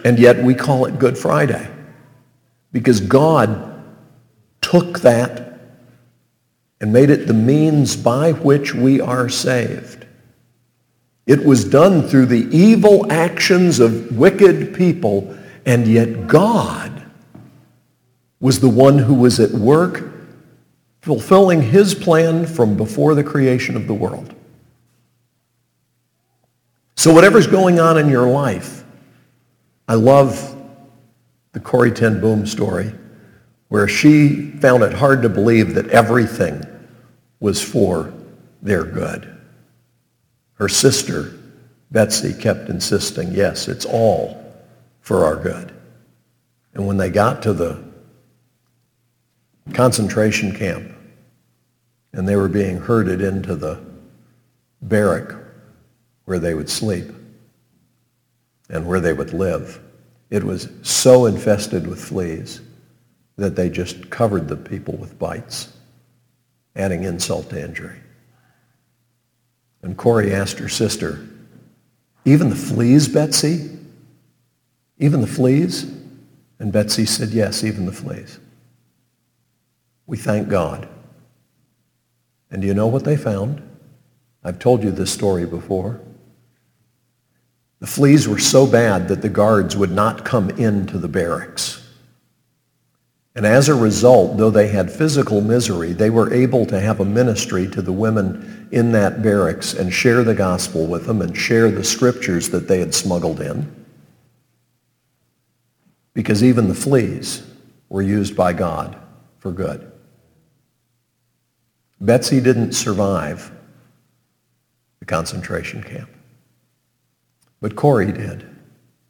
And 0.06 0.20
yet 0.20 0.42
we 0.42 0.54
call 0.54 0.86
it 0.86 1.00
Good 1.00 1.18
Friday 1.18 1.68
because 2.72 3.02
God 3.02 3.84
took 4.62 5.00
that 5.00 5.60
and 6.80 6.94
made 6.94 7.10
it 7.10 7.26
the 7.26 7.34
means 7.34 7.96
by 7.96 8.34
which 8.34 8.76
we 8.76 9.02
are 9.02 9.28
saved. 9.30 10.06
It 11.26 11.44
was 11.44 11.66
done 11.66 12.08
through 12.08 12.28
the 12.28 12.48
evil 12.56 13.12
actions 13.12 13.80
of 13.80 14.16
wicked 14.16 14.76
people, 14.76 15.36
and 15.66 15.88
yet 15.88 16.28
God 16.28 17.04
was 18.40 18.60
the 18.60 18.70
one 18.70 19.00
who 19.00 19.16
was 19.16 19.40
at 19.40 19.52
work 19.54 20.04
fulfilling 21.02 21.64
his 21.64 21.96
plan 21.96 22.46
from 22.46 22.78
before 22.78 23.16
the 23.16 23.24
creation 23.24 23.76
of 23.76 23.88
the 23.88 23.94
world. 23.96 24.36
So 26.96 27.12
whatever's 27.12 27.48
going 27.48 27.80
on 27.80 27.98
in 27.98 28.08
your 28.08 28.28
life, 28.28 28.85
I 29.88 29.96
love 29.96 30.56
the 31.52 31.60
Corrie 31.60 31.92
ten 31.92 32.20
Boom 32.20 32.46
story 32.46 32.94
where 33.68 33.88
she 33.88 34.52
found 34.52 34.84
it 34.84 34.94
hard 34.94 35.22
to 35.22 35.30
believe 35.30 35.74
that 35.76 35.90
everything 35.90 36.64
was 37.40 37.62
for 37.62 38.14
their 38.62 38.84
good. 38.84 39.32
Her 40.56 40.70
sister, 40.70 41.34
Betsy, 41.92 42.34
kept 42.34 42.70
insisting, 42.70 43.32
yes, 43.32 43.68
it's 43.68 43.86
all 43.86 44.54
for 45.02 45.26
our 45.26 45.36
good. 45.36 45.74
And 46.74 46.88
when 46.88 46.98
they 46.98 47.10
got 47.10 47.42
to 47.44 47.54
the 47.54 47.84
concentration 49.74 50.54
camp, 50.54 50.92
and 52.14 52.28
they 52.28 52.36
were 52.36 52.48
being 52.48 52.78
herded 52.78 53.22
into 53.22 53.56
the 53.56 53.84
barrack 54.82 55.34
where 56.24 56.40
they 56.40 56.54
would 56.54 56.70
sleep 56.70 57.12
and 58.70 58.86
where 58.86 59.00
they 59.00 59.14
would 59.14 59.34
live. 59.34 59.80
It 60.30 60.44
was 60.44 60.70
so 60.82 61.26
infested 61.26 61.88
with 61.88 62.04
fleas 62.04 62.62
that 63.38 63.56
they 63.56 63.70
just 63.70 64.10
covered 64.10 64.48
the 64.48 64.56
people 64.56 64.96
with 64.96 65.20
bites, 65.20 65.72
adding 66.76 67.04
insult 67.04 67.50
to 67.50 67.64
injury. 67.64 68.00
And 69.82 69.98
Corrie 69.98 70.34
asked 70.34 70.58
her 70.60 70.70
sister, 70.70 71.28
even 72.24 72.50
the 72.50 72.56
fleas, 72.56 73.08
Betsy? 73.08 73.78
Even 74.98 75.22
the 75.22 75.28
fleas? 75.28 75.84
And 76.58 76.72
Betsy 76.72 77.06
said, 77.06 77.30
yes, 77.30 77.64
even 77.64 77.86
the 77.86 77.92
fleas. 77.92 78.40
We 80.08 80.18
thank 80.18 80.50
God 80.50 80.88
and 82.56 82.62
do 82.62 82.70
you 82.70 82.74
know 82.74 82.88
what 82.88 83.04
they 83.04 83.18
found? 83.18 83.62
I've 84.42 84.60
told 84.60 84.82
you 84.82 84.92
this 84.92 85.12
story 85.12 85.46
before. 85.46 86.00
The 87.80 87.88
fleas 87.88 88.28
were 88.28 88.40
so 88.40 88.66
bad 88.66 89.08
that 89.10 89.22
the 89.22 89.30
guards 89.30 89.76
would 89.76 89.92
not 89.92 90.26
come 90.26 90.50
into 90.52 90.98
the 90.98 91.08
barracks. 91.08 91.82
And 93.36 93.46
as 93.46 93.68
a 93.68 93.76
result, 93.76 94.38
though 94.38 94.50
they 94.50 94.70
had 94.70 94.90
physical 94.90 95.42
misery, 95.42 95.92
they 95.92 96.10
were 96.10 96.34
able 96.34 96.66
to 96.68 96.80
have 96.80 97.02
a 97.02 97.06
ministry 97.06 97.68
to 97.72 97.82
the 97.82 97.92
women 97.92 98.70
in 98.72 98.94
that 98.94 99.22
barracks 99.22 99.74
and 99.74 99.94
share 99.94 100.24
the 100.24 100.34
gospel 100.34 100.88
with 100.88 101.06
them 101.06 101.22
and 101.22 101.36
share 101.36 101.70
the 101.70 101.84
scriptures 101.84 102.50
that 102.50 102.70
they 102.70 102.80
had 102.80 102.96
smuggled 102.96 103.42
in. 103.42 103.86
Because 106.14 106.42
even 106.46 106.70
the 106.70 106.74
fleas 106.74 107.46
were 107.90 108.02
used 108.02 108.38
by 108.38 108.54
God 108.54 108.96
for 109.40 109.52
good. 109.52 109.92
Betsy 112.00 112.40
didn't 112.40 112.72
survive 112.72 113.52
the 115.00 115.06
concentration 115.06 115.84
camp. 115.84 116.10
But 117.62 117.76
Corrie 117.76 118.12
did. 118.12 118.46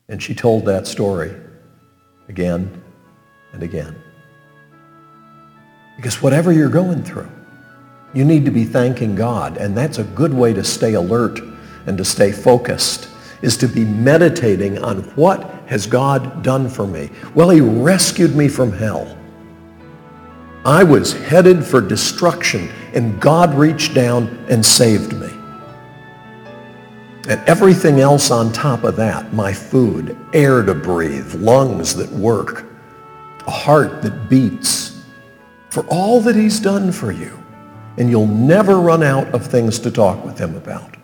And 0.07 0.21
she 0.21 0.35
told 0.35 0.65
that 0.65 0.85
story 0.87 1.33
again 2.27 2.83
and 3.53 3.63
again. 3.63 3.95
Because 5.95 6.21
whatever 6.21 6.51
you're 6.51 6.69
going 6.69 7.03
through, 7.03 7.31
you 8.13 8.23
need 8.23 8.45
to 8.45 8.51
be 8.51 8.63
thanking 8.63 9.15
God. 9.15 9.57
And 9.57 9.75
that's 9.75 9.97
a 9.97 10.03
good 10.03 10.33
way 10.33 10.53
to 10.53 10.63
stay 10.63 10.93
alert 10.93 11.39
and 11.85 11.97
to 11.97 12.05
stay 12.05 12.31
focused, 12.31 13.09
is 13.41 13.57
to 13.57 13.67
be 13.67 13.83
meditating 13.83 14.83
on 14.83 15.01
what 15.15 15.43
has 15.67 15.85
God 15.85 16.43
done 16.43 16.69
for 16.69 16.87
me. 16.87 17.09
Well, 17.33 17.49
he 17.49 17.61
rescued 17.61 18.35
me 18.35 18.47
from 18.47 18.71
hell. 18.71 19.17
I 20.65 20.83
was 20.83 21.13
headed 21.13 21.63
for 21.63 21.79
destruction, 21.81 22.69
and 22.93 23.19
God 23.21 23.53
reached 23.53 23.93
down 23.93 24.45
and 24.49 24.65
saved 24.65 25.13
me. 25.13 25.34
And 27.27 27.41
everything 27.48 28.00
else 28.00 28.29
on 28.29 28.53
top 28.53 28.84
of 28.84 28.96
that, 28.98 29.34
my 29.34 29.51
food, 29.51 30.15
air 30.34 30.62
to 30.62 30.75
breathe, 30.75 31.34
lungs 31.34 31.96
that 31.96 32.12
work, 32.12 32.65
a 33.48 33.51
heart 33.51 34.03
that 34.03 34.29
beats, 34.29 35.01
for 35.72 35.84
all 35.88 36.22
that 36.22 36.36
he's 36.36 36.60
done 36.60 36.91
for 36.91 37.12
you. 37.12 37.44
And 37.98 38.12
you'll 38.12 38.27
never 38.27 38.79
run 38.79 39.01
out 39.01 39.27
of 39.34 39.48
things 39.48 39.79
to 39.79 39.91
talk 39.91 40.24
with 40.24 40.38
him 40.38 40.55
about. 40.55 40.96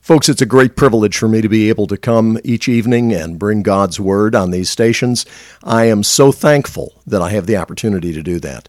Folks, 0.00 0.28
it's 0.28 0.40
a 0.40 0.46
great 0.46 0.76
privilege 0.76 1.18
for 1.18 1.26
me 1.26 1.40
to 1.40 1.48
be 1.48 1.68
able 1.68 1.88
to 1.88 1.96
come 1.96 2.38
each 2.44 2.68
evening 2.68 3.12
and 3.12 3.40
bring 3.40 3.64
God's 3.64 3.98
Word 3.98 4.36
on 4.36 4.52
these 4.52 4.70
stations. 4.70 5.26
I 5.64 5.86
am 5.86 6.04
so 6.04 6.30
thankful 6.30 7.02
that 7.08 7.20
I 7.20 7.30
have 7.30 7.46
the 7.46 7.56
opportunity 7.56 8.12
to 8.12 8.22
do 8.22 8.38
that. 8.38 8.68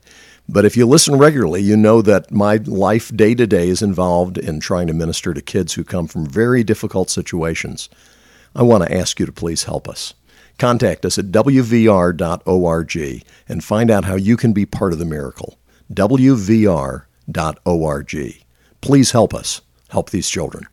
But 0.49 0.65
if 0.65 0.77
you 0.77 0.85
listen 0.85 1.17
regularly, 1.17 1.61
you 1.61 1.75
know 1.75 2.01
that 2.01 2.31
my 2.31 2.57
life 2.57 3.15
day 3.15 3.35
to 3.35 3.45
day 3.45 3.67
is 3.69 3.81
involved 3.81 4.37
in 4.37 4.59
trying 4.59 4.87
to 4.87 4.93
minister 4.93 5.33
to 5.33 5.41
kids 5.41 5.73
who 5.73 5.83
come 5.83 6.07
from 6.07 6.25
very 6.25 6.63
difficult 6.63 7.09
situations. 7.09 7.89
I 8.55 8.63
want 8.63 8.83
to 8.83 8.97
ask 8.97 9.19
you 9.19 9.25
to 9.25 9.31
please 9.31 9.63
help 9.63 9.89
us. 9.89 10.13
Contact 10.57 11.05
us 11.05 11.17
at 11.17 11.25
wvr.org 11.25 12.95
and 13.47 13.63
find 13.63 13.91
out 13.91 14.05
how 14.05 14.15
you 14.15 14.37
can 14.37 14.53
be 14.53 14.65
part 14.65 14.93
of 14.93 14.99
the 14.99 15.05
miracle. 15.05 15.59
wvr.org. 15.93 16.95
Please 18.81 19.11
help 19.11 19.33
us 19.33 19.61
help 19.89 20.09
these 20.09 20.29
children 20.29 20.65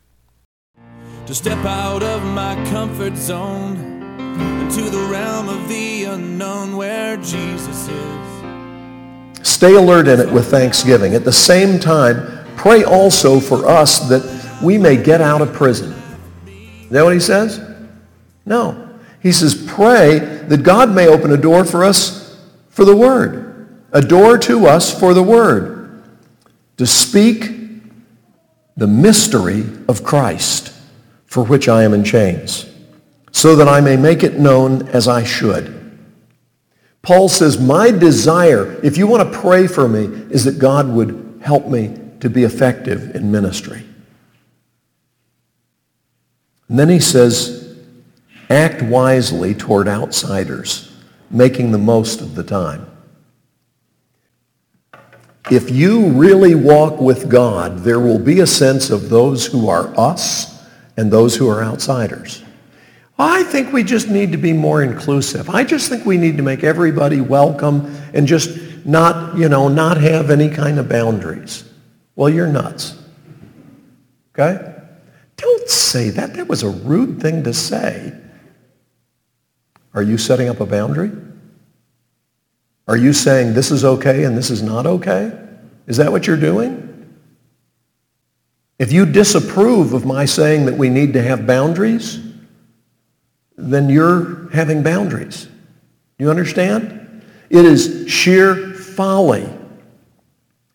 to 1.26 1.34
step 1.34 1.64
out 1.64 2.02
of 2.02 2.22
my 2.22 2.54
comfort 2.70 3.16
zone 3.16 3.76
into 4.60 4.82
the 4.90 5.08
realm 5.10 5.48
of 5.48 5.68
the 5.70 6.04
unknown 6.04 6.76
where 6.76 7.16
Jesus 7.16 7.88
is. 7.88 8.23
Stay 9.64 9.76
alert 9.76 10.08
in 10.08 10.20
it 10.20 10.30
with 10.30 10.50
thanksgiving. 10.50 11.14
At 11.14 11.24
the 11.24 11.32
same 11.32 11.80
time, 11.80 12.44
pray 12.54 12.84
also 12.84 13.40
for 13.40 13.66
us 13.66 14.10
that 14.10 14.60
we 14.62 14.76
may 14.76 15.02
get 15.02 15.22
out 15.22 15.40
of 15.40 15.54
prison. 15.54 15.94
Is 16.46 16.90
that 16.90 17.02
what 17.02 17.14
he 17.14 17.18
says? 17.18 17.62
No. 18.44 18.90
He 19.22 19.32
says, 19.32 19.54
pray 19.66 20.18
that 20.18 20.64
God 20.64 20.94
may 20.94 21.08
open 21.08 21.32
a 21.32 21.38
door 21.38 21.64
for 21.64 21.82
us 21.82 22.38
for 22.68 22.84
the 22.84 22.94
word. 22.94 23.82
A 23.92 24.02
door 24.02 24.36
to 24.36 24.66
us 24.66 25.00
for 25.00 25.14
the 25.14 25.22
word. 25.22 26.04
to 26.76 26.86
speak 26.86 27.50
the 28.76 28.86
mystery 28.86 29.64
of 29.88 30.04
Christ, 30.04 30.72
for 31.24 31.44
which 31.44 31.68
I 31.68 31.84
am 31.84 31.94
in 31.94 32.04
chains, 32.04 32.66
so 33.32 33.56
that 33.56 33.68
I 33.68 33.80
may 33.80 33.96
make 33.96 34.22
it 34.22 34.38
known 34.38 34.88
as 34.88 35.08
I 35.08 35.24
should. 35.24 35.83
Paul 37.04 37.28
says, 37.28 37.60
my 37.60 37.90
desire, 37.90 38.80
if 38.82 38.96
you 38.96 39.06
want 39.06 39.30
to 39.30 39.38
pray 39.38 39.66
for 39.66 39.86
me, 39.88 40.04
is 40.30 40.44
that 40.44 40.58
God 40.58 40.88
would 40.88 41.40
help 41.42 41.68
me 41.68 41.96
to 42.20 42.30
be 42.30 42.44
effective 42.44 43.14
in 43.14 43.30
ministry. 43.30 43.84
And 46.68 46.78
then 46.78 46.88
he 46.88 47.00
says, 47.00 47.78
act 48.48 48.82
wisely 48.82 49.54
toward 49.54 49.86
outsiders, 49.86 50.96
making 51.30 51.72
the 51.72 51.78
most 51.78 52.22
of 52.22 52.34
the 52.34 52.42
time. 52.42 52.86
If 55.50 55.70
you 55.70 56.08
really 56.08 56.54
walk 56.54 57.02
with 57.02 57.28
God, 57.28 57.80
there 57.80 58.00
will 58.00 58.18
be 58.18 58.40
a 58.40 58.46
sense 58.46 58.88
of 58.88 59.10
those 59.10 59.44
who 59.44 59.68
are 59.68 59.92
us 59.98 60.66
and 60.96 61.12
those 61.12 61.36
who 61.36 61.50
are 61.50 61.62
outsiders. 61.62 62.43
I 63.18 63.44
think 63.44 63.72
we 63.72 63.84
just 63.84 64.08
need 64.08 64.32
to 64.32 64.38
be 64.38 64.52
more 64.52 64.82
inclusive. 64.82 65.48
I 65.48 65.62
just 65.62 65.88
think 65.88 66.04
we 66.04 66.16
need 66.16 66.36
to 66.36 66.42
make 66.42 66.64
everybody 66.64 67.20
welcome 67.20 67.94
and 68.12 68.26
just 68.26 68.58
not, 68.84 69.36
you 69.38 69.48
know, 69.48 69.68
not 69.68 69.98
have 69.98 70.30
any 70.30 70.50
kind 70.50 70.78
of 70.78 70.88
boundaries. 70.88 71.64
Well, 72.16 72.28
you're 72.28 72.48
nuts. 72.48 72.96
Okay? 74.32 74.74
Don't 75.36 75.68
say 75.68 76.10
that. 76.10 76.34
That 76.34 76.48
was 76.48 76.62
a 76.62 76.68
rude 76.68 77.20
thing 77.20 77.44
to 77.44 77.54
say. 77.54 78.12
Are 79.94 80.02
you 80.02 80.18
setting 80.18 80.48
up 80.48 80.60
a 80.60 80.66
boundary? 80.66 81.12
Are 82.88 82.96
you 82.96 83.12
saying 83.12 83.54
this 83.54 83.70
is 83.70 83.84
okay 83.84 84.24
and 84.24 84.36
this 84.36 84.50
is 84.50 84.62
not 84.62 84.86
okay? 84.86 85.32
Is 85.86 85.98
that 85.98 86.10
what 86.10 86.26
you're 86.26 86.36
doing? 86.36 86.80
If 88.78 88.92
you 88.92 89.06
disapprove 89.06 89.92
of 89.92 90.04
my 90.04 90.24
saying 90.24 90.66
that 90.66 90.76
we 90.76 90.88
need 90.88 91.12
to 91.12 91.22
have 91.22 91.46
boundaries, 91.46 92.18
then 93.56 93.88
you're 93.88 94.48
having 94.50 94.82
boundaries. 94.82 95.48
You 96.18 96.30
understand? 96.30 97.22
It 97.50 97.64
is 97.64 98.10
sheer 98.10 98.74
folly. 98.74 99.48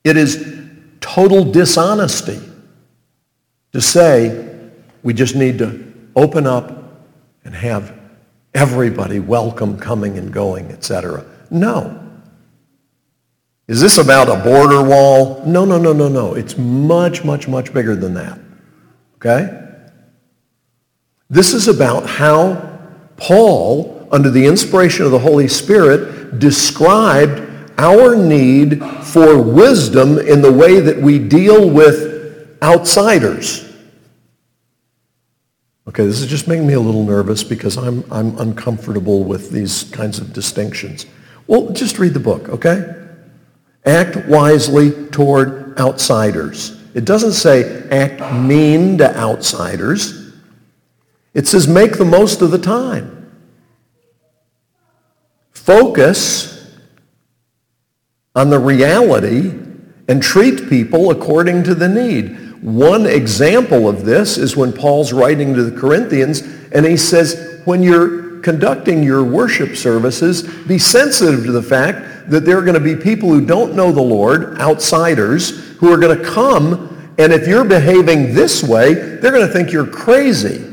It 0.03 0.17
is 0.17 0.57
total 1.01 1.43
dishonesty 1.45 2.39
to 3.73 3.81
say 3.81 4.71
we 5.03 5.13
just 5.13 5.35
need 5.35 5.57
to 5.59 5.93
open 6.15 6.47
up 6.47 7.01
and 7.43 7.53
have 7.53 7.97
everybody 8.53 9.19
welcome 9.19 9.77
coming 9.77 10.17
and 10.17 10.31
going, 10.33 10.71
etc. 10.71 11.25
No. 11.49 11.95
Is 13.67 13.79
this 13.79 13.97
about 13.97 14.29
a 14.29 14.43
border 14.43 14.81
wall? 14.81 15.43
No, 15.45 15.63
no, 15.63 15.77
no, 15.77 15.93
no, 15.93 16.09
no. 16.09 16.33
It's 16.33 16.57
much, 16.57 17.23
much, 17.23 17.47
much 17.47 17.71
bigger 17.73 17.95
than 17.95 18.15
that. 18.15 18.39
Okay? 19.15 19.67
This 21.29 21.53
is 21.53 21.67
about 21.67 22.07
how 22.07 22.68
Paul, 23.19 24.07
under 24.11 24.29
the 24.29 24.45
inspiration 24.45 25.05
of 25.05 25.11
the 25.11 25.19
Holy 25.19 25.47
Spirit, 25.47 26.39
described 26.39 27.45
our 27.77 28.15
need 28.15 28.83
for 29.03 29.41
wisdom 29.41 30.17
in 30.17 30.41
the 30.41 30.51
way 30.51 30.79
that 30.79 30.97
we 30.97 31.19
deal 31.19 31.69
with 31.69 32.57
outsiders. 32.61 33.65
Okay, 35.87 36.05
this 36.05 36.21
is 36.21 36.27
just 36.27 36.47
making 36.47 36.67
me 36.67 36.73
a 36.73 36.79
little 36.79 37.03
nervous 37.03 37.43
because 37.43 37.77
I'm, 37.77 38.03
I'm 38.11 38.37
uncomfortable 38.37 39.23
with 39.23 39.49
these 39.49 39.85
kinds 39.85 40.19
of 40.19 40.33
distinctions. 40.33 41.05
Well, 41.47 41.71
just 41.71 41.97
read 41.97 42.13
the 42.13 42.19
book, 42.19 42.49
okay? 42.49 42.95
Act 43.85 44.27
wisely 44.27 44.91
toward 45.07 45.79
outsiders. 45.79 46.79
It 46.93 47.05
doesn't 47.05 47.31
say 47.31 47.87
act 47.89 48.33
mean 48.35 48.99
to 48.99 49.17
outsiders. 49.17 50.18
It 51.39 51.47
says 51.47 51.69
make 51.69 51.97
the 51.97 52.03
most 52.03 52.41
of 52.41 52.51
the 52.51 52.57
time. 52.57 53.31
Focus 55.51 56.69
on 58.35 58.49
the 58.49 58.59
reality 58.59 59.57
and 60.09 60.21
treat 60.21 60.67
people 60.67 61.11
according 61.11 61.63
to 61.63 61.73
the 61.73 61.87
need. 61.87 62.61
One 62.61 63.05
example 63.05 63.87
of 63.87 64.03
this 64.03 64.37
is 64.37 64.57
when 64.57 64.73
Paul's 64.73 65.13
writing 65.13 65.53
to 65.53 65.63
the 65.63 65.79
Corinthians 65.79 66.41
and 66.73 66.85
he 66.85 66.97
says, 66.97 67.61
when 67.63 67.81
you're 67.81 68.41
conducting 68.41 69.01
your 69.01 69.23
worship 69.23 69.77
services, 69.77 70.43
be 70.43 70.77
sensitive 70.77 71.45
to 71.45 71.53
the 71.53 71.63
fact 71.63 72.29
that 72.29 72.43
there 72.43 72.57
are 72.57 72.63
going 72.63 72.73
to 72.73 72.81
be 72.81 73.01
people 73.01 73.29
who 73.29 73.45
don't 73.45 73.75
know 73.75 73.93
the 73.93 74.01
Lord, 74.01 74.59
outsiders, 74.59 75.77
who 75.77 75.89
are 75.89 75.97
going 75.97 76.17
to 76.17 76.21
come 76.21 77.13
and 77.17 77.31
if 77.31 77.47
you're 77.47 77.63
behaving 77.63 78.33
this 78.33 78.61
way, 78.61 78.93
they're 78.93 79.31
going 79.31 79.47
to 79.47 79.53
think 79.53 79.71
you're 79.71 79.87
crazy. 79.87 80.68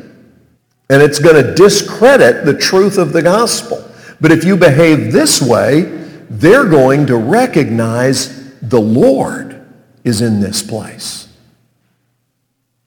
And 0.89 1.03
it's 1.03 1.19
going 1.19 1.43
to 1.43 1.55
discredit 1.55 2.45
the 2.45 2.57
truth 2.57 2.99
of 2.99 3.13
the 3.13 3.23
gospel. 3.23 3.91
But 4.21 4.33
if 4.33 4.45
you 4.45 4.57
behave 4.57 5.13
this 5.13 5.43
way, 5.43 5.83
they're 6.31 6.69
going 6.69 7.07
to 7.07 7.17
recognize 7.17 8.59
the 8.61 8.81
Lord 8.81 9.67
is 10.05 10.23
in 10.23 10.41
this 10.41 10.63
place 10.63 11.27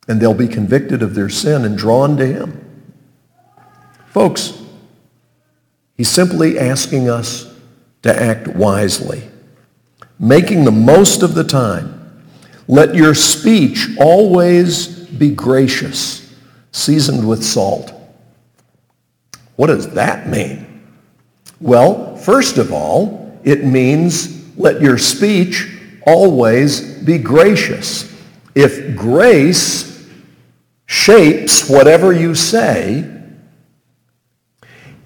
and 0.09 0.19
they'll 0.19 0.33
be 0.33 0.47
convicted 0.47 1.03
of 1.03 1.13
their 1.13 1.29
sin 1.29 1.63
and 1.63 1.77
drawn 1.77 2.17
to 2.17 2.25
him. 2.25 2.65
Folks, 4.07 4.59
he's 5.95 6.09
simply 6.09 6.57
asking 6.57 7.07
us 7.07 7.55
to 8.01 8.21
act 8.21 8.47
wisely, 8.47 9.29
making 10.17 10.65
the 10.65 10.71
most 10.71 11.21
of 11.21 11.35
the 11.35 11.43
time. 11.43 11.95
Let 12.67 12.95
your 12.95 13.13
speech 13.13 13.87
always 13.99 14.87
be 14.87 15.29
gracious, 15.29 16.18
seasoned 16.71 17.27
with 17.27 17.43
salt. 17.43 17.93
What 19.55 19.67
does 19.67 19.89
that 19.93 20.27
mean? 20.27 20.83
Well, 21.59 22.15
first 22.15 22.57
of 22.57 22.71
all, 22.71 23.39
it 23.43 23.65
means 23.65 24.57
let 24.57 24.81
your 24.81 24.97
speech 24.97 25.67
always 26.05 27.03
be 27.03 27.17
gracious. 27.17 28.05
If 28.55 28.95
grace 28.95 29.89
shapes 30.89 31.69
whatever 31.69 32.11
you 32.11 32.33
say. 32.33 33.07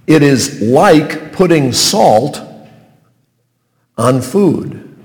It 0.08 0.24
is 0.24 0.62
like 0.62 1.34
putting 1.34 1.74
salt 1.74 2.42
on 3.98 4.22
food, 4.22 4.98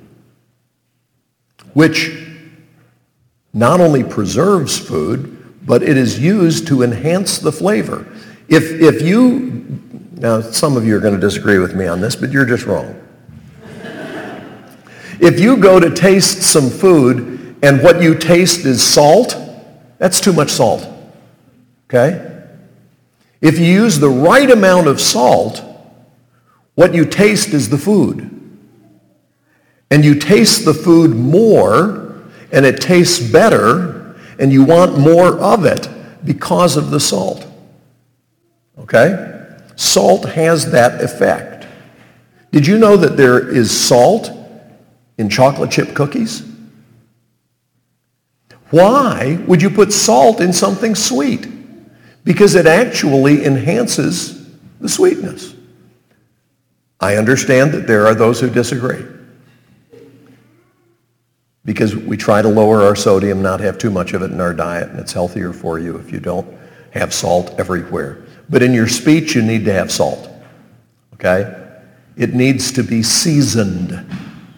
which 1.73 2.29
not 3.53 3.81
only 3.81 4.05
preserves 4.05 4.79
food, 4.79 5.38
but 5.69 5.83
it 5.83 5.99
is 5.99 6.19
used 6.19 6.67
to 6.67 6.83
enhance 6.83 7.39
the 7.39 7.53
flavor. 7.53 8.07
If, 8.49 8.73
if 8.81 9.03
you, 9.03 9.79
now 10.15 10.41
some 10.41 10.79
of 10.79 10.87
you 10.87 10.97
are 10.97 11.01
going 11.01 11.15
to 11.15 11.21
disagree 11.21 11.59
with 11.59 11.75
me 11.75 11.87
on 11.87 12.01
this, 12.01 12.17
but 12.17 12.33
you're 12.33 12.47
just 12.47 12.65
wrong. 12.65 12.99
if 15.21 15.39
you 15.39 15.59
go 15.59 15.79
to 15.79 15.95
taste 15.95 16.43
some 16.43 16.71
food 16.71 17.59
and 17.63 17.83
what 17.83 18.03
you 18.03 18.15
taste 18.15 18.65
is 18.65 18.83
salt, 18.83 19.37
that's 19.99 20.21
too 20.21 20.33
much 20.33 20.49
salt. 20.49 20.89
Okay? 21.85 22.47
If 23.43 23.59
you 23.59 23.67
use 23.67 23.99
the 23.99 24.09
right 24.09 24.51
amount 24.51 24.87
of 24.87 25.03
salt, 25.03 25.63
what 26.77 26.95
you 26.95 27.05
taste 27.05 27.49
is 27.49 27.69
the 27.69 27.79
food. 27.79 28.35
And 29.91 30.03
you 30.03 30.15
taste 30.15 30.65
the 30.65 30.75
food 30.75 31.15
more, 31.15 32.23
and 32.53 32.65
it 32.65 32.81
tastes 32.81 33.19
better, 33.19 33.98
and 34.39 34.53
you 34.53 34.65
want 34.65 34.99
more 34.99 35.39
of 35.39 35.65
it 35.65 35.89
because 36.25 36.77
of 36.77 36.91
the 36.91 37.01
salt. 37.01 37.47
Okay? 38.79 39.47
Salt 39.77 40.25
has 40.25 40.71
that 40.73 41.03
effect. 41.03 41.67
Did 42.51 42.67
you 42.67 42.79
know 42.79 42.97
that 42.97 43.17
there 43.17 43.49
is 43.49 43.77
salt 43.77 44.31
in 45.19 45.29
chocolate 45.29 45.71
chip 45.71 45.95
cookies? 45.95 46.43
Why 48.71 49.43
would 49.47 49.63
you 49.63 49.71
put 49.71 49.93
salt 49.93 50.41
in 50.41 50.53
something 50.53 50.95
sweet? 50.95 51.47
Because 52.25 52.55
it 52.55 52.67
actually 52.67 53.45
enhances 53.45 54.49
the 54.81 54.89
sweetness. 54.89 55.55
I 57.01 57.17
understand 57.17 57.73
that 57.73 57.87
there 57.87 58.07
are 58.07 58.15
those 58.15 58.41
who 58.41 58.51
disagree. 58.51 59.05
Because 61.69 61.95
we 61.95 62.17
try 62.17 62.41
to 62.41 62.49
lower 62.49 62.81
our 62.81 62.97
sodium, 62.97 63.43
not 63.43 63.61
have 63.61 63.77
too 63.77 63.91
much 63.91 64.15
of 64.15 64.23
it 64.23 64.31
in 64.31 64.41
our 64.41 64.55
diet, 64.55 64.89
and 64.89 64.99
it's 64.99 65.13
healthier 65.13 65.53
for 65.53 65.79
you 65.79 65.99
if 65.99 66.11
you 66.11 66.19
don't 66.19 66.49
have 66.93 67.13
salt 67.13 67.55
everywhere. 67.61 68.25
But 68.49 68.63
in 68.63 68.73
your 68.73 68.89
speech, 68.89 69.35
you 69.35 69.43
need 69.43 69.67
to 69.67 69.73
have 69.75 69.93
salt. 69.93 70.31
Okay? 71.13 71.55
It 72.17 72.33
needs 72.33 72.73
to 72.73 72.83
be 72.83 73.03
seasoned. 73.03 74.03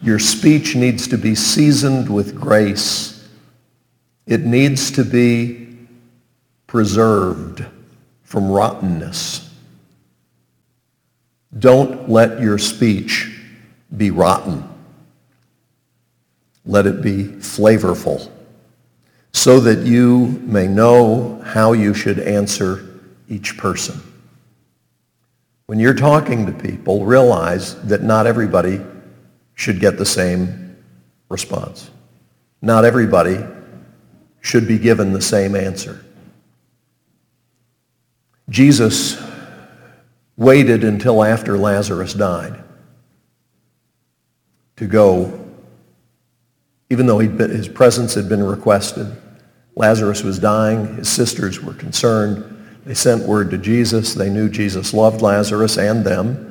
Your 0.01 0.21
speech 0.21 0.77
needs 0.77 1.09
to 1.09 1.19
be 1.19 1.35
seasoned 1.35 2.09
with 2.09 2.37
grace. 2.37 3.29
It 4.29 4.43
needs 4.43 4.93
to 4.93 5.05
be 5.05 5.79
preserved 6.69 7.65
from 8.23 8.53
rottenness. 8.53 9.53
Don't 11.59 12.09
let 12.09 12.41
your 12.41 12.59
speech 12.59 13.37
be 13.97 14.13
rotten. 14.13 14.70
Let 16.65 16.87
it 16.87 17.03
be 17.03 17.25
flavorful 17.25 18.31
so 19.33 19.61
that 19.61 19.87
you 19.87 20.41
may 20.45 20.67
know 20.67 21.41
how 21.45 21.73
you 21.73 21.95
should 21.95 22.19
answer 22.19 23.01
each 23.29 23.57
person. 23.57 24.01
When 25.67 25.79
you're 25.79 25.95
talking 25.95 26.47
to 26.47 26.53
people, 26.53 27.05
realize 27.05 27.81
that 27.83 28.03
not 28.03 28.27
everybody 28.27 28.81
should 29.55 29.79
get 29.79 29.99
the 29.99 30.07
same 30.07 30.77
response. 31.29 31.91
Not 32.61 32.85
everybody 32.85 33.39
should 34.41 34.67
be 34.67 34.79
given 34.79 35.13
the 35.13 35.23
same 35.23 35.55
answer. 35.55 36.05
Jesus 38.49 39.23
waited 40.37 40.83
until 40.83 41.23
after 41.23 41.57
Lazarus 41.57 42.15
died 42.15 42.65
to 44.77 44.87
go 44.87 45.40
even 46.91 47.07
though 47.07 47.19
been, 47.19 47.51
his 47.51 47.69
presence 47.69 48.15
had 48.15 48.29
been 48.29 48.43
requested. 48.43 49.17
Lazarus 49.77 50.23
was 50.23 50.39
dying. 50.39 50.97
His 50.97 51.09
sisters 51.09 51.63
were 51.63 51.75
concerned. 51.75 52.57
They 52.85 52.95
sent 52.95 53.23
word 53.23 53.51
to 53.53 53.59
Jesus. 53.59 54.13
They 54.15 54.29
knew 54.29 54.49
Jesus 54.49 54.93
loved 54.93 55.23
Lazarus 55.23 55.79
and 55.79 56.05
them. 56.05 56.47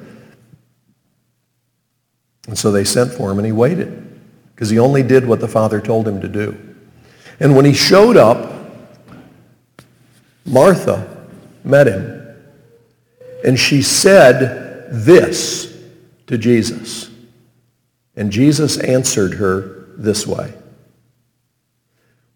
And 2.48 2.58
so 2.58 2.72
they 2.72 2.86
sent 2.86 3.12
for 3.12 3.30
him 3.30 3.38
and 3.38 3.46
he 3.46 3.52
waited 3.52 4.20
because 4.56 4.70
he 4.70 4.80
only 4.80 5.04
did 5.04 5.28
what 5.28 5.42
the 5.42 5.48
Father 5.48 5.82
told 5.82 6.08
him 6.08 6.22
to 6.22 6.28
do. 6.28 6.58
And 7.40 7.56
when 7.56 7.66
he 7.66 7.74
showed 7.74 8.18
up, 8.18 8.56
Martha 10.46 11.28
met 11.64 11.88
him. 11.88 12.16
And 13.46 13.60
she 13.60 13.82
said 13.82 14.88
this 14.92 15.78
to 16.28 16.38
Jesus. 16.38 17.10
And 18.16 18.32
Jesus 18.32 18.78
answered 18.80 19.36
her 19.36 19.79
this 20.00 20.26
way. 20.26 20.54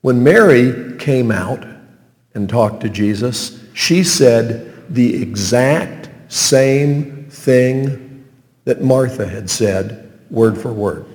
When 0.01 0.23
Mary 0.23 0.97
came 0.97 1.31
out 1.31 1.65
and 2.35 2.49
talked 2.49 2.81
to 2.81 2.89
Jesus, 2.89 3.63
she 3.73 4.03
said 4.03 4.73
the 4.93 5.21
exact 5.21 6.09
same 6.31 7.27
thing 7.29 8.25
that 8.65 8.81
Martha 8.81 9.27
had 9.27 9.49
said, 9.49 10.11
word 10.29 10.57
for 10.57 10.73
word. 10.73 11.05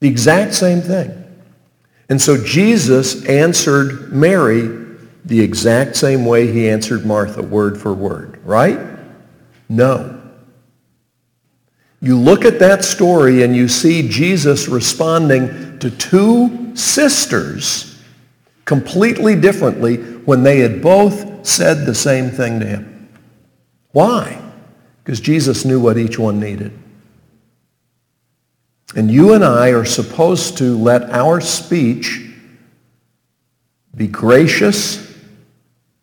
The 0.00 0.08
exact 0.08 0.54
same 0.54 0.80
thing. 0.80 1.12
And 2.08 2.20
so 2.20 2.42
Jesus 2.42 3.24
answered 3.26 4.12
Mary 4.12 4.84
the 5.24 5.40
exact 5.40 5.96
same 5.96 6.26
way 6.26 6.52
he 6.52 6.68
answered 6.68 7.06
Martha, 7.06 7.42
word 7.42 7.80
for 7.80 7.94
word, 7.94 8.38
right? 8.44 8.78
No. 9.68 10.20
You 12.04 12.18
look 12.18 12.44
at 12.44 12.58
that 12.58 12.84
story 12.84 13.44
and 13.44 13.56
you 13.56 13.66
see 13.66 14.06
Jesus 14.06 14.68
responding 14.68 15.78
to 15.78 15.90
two 15.90 16.76
sisters 16.76 17.98
completely 18.66 19.40
differently 19.40 19.96
when 19.96 20.42
they 20.42 20.58
had 20.58 20.82
both 20.82 21.46
said 21.46 21.86
the 21.86 21.94
same 21.94 22.28
thing 22.28 22.60
to 22.60 22.66
him. 22.66 23.08
Why? 23.92 24.38
Because 25.02 25.18
Jesus 25.18 25.64
knew 25.64 25.80
what 25.80 25.96
each 25.96 26.18
one 26.18 26.38
needed. 26.38 26.78
And 28.94 29.10
you 29.10 29.32
and 29.32 29.42
I 29.42 29.70
are 29.70 29.86
supposed 29.86 30.58
to 30.58 30.76
let 30.76 31.08
our 31.08 31.40
speech 31.40 32.20
be 33.96 34.08
gracious, 34.08 35.10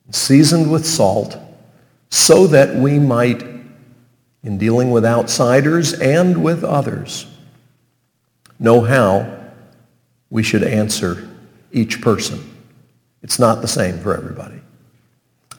seasoned 0.10 0.72
with 0.72 0.84
salt, 0.84 1.38
so 2.10 2.48
that 2.48 2.76
we 2.76 2.98
might 2.98 3.51
in 4.44 4.58
dealing 4.58 4.92
with 4.92 5.06
outsiders 5.06 5.94
and 5.94 6.44
with 6.44 6.64
others. 6.64 7.28
Know 8.60 8.82
how 8.82 9.40
we 10.30 10.44
should 10.44 10.64
answer 10.64 11.30
each 11.72 12.02
person. 12.02 12.48
It's 13.22 13.40
not 13.40 13.62
the 13.62 13.68
same 13.68 14.00
for 14.00 14.16
everybody. 14.16 14.62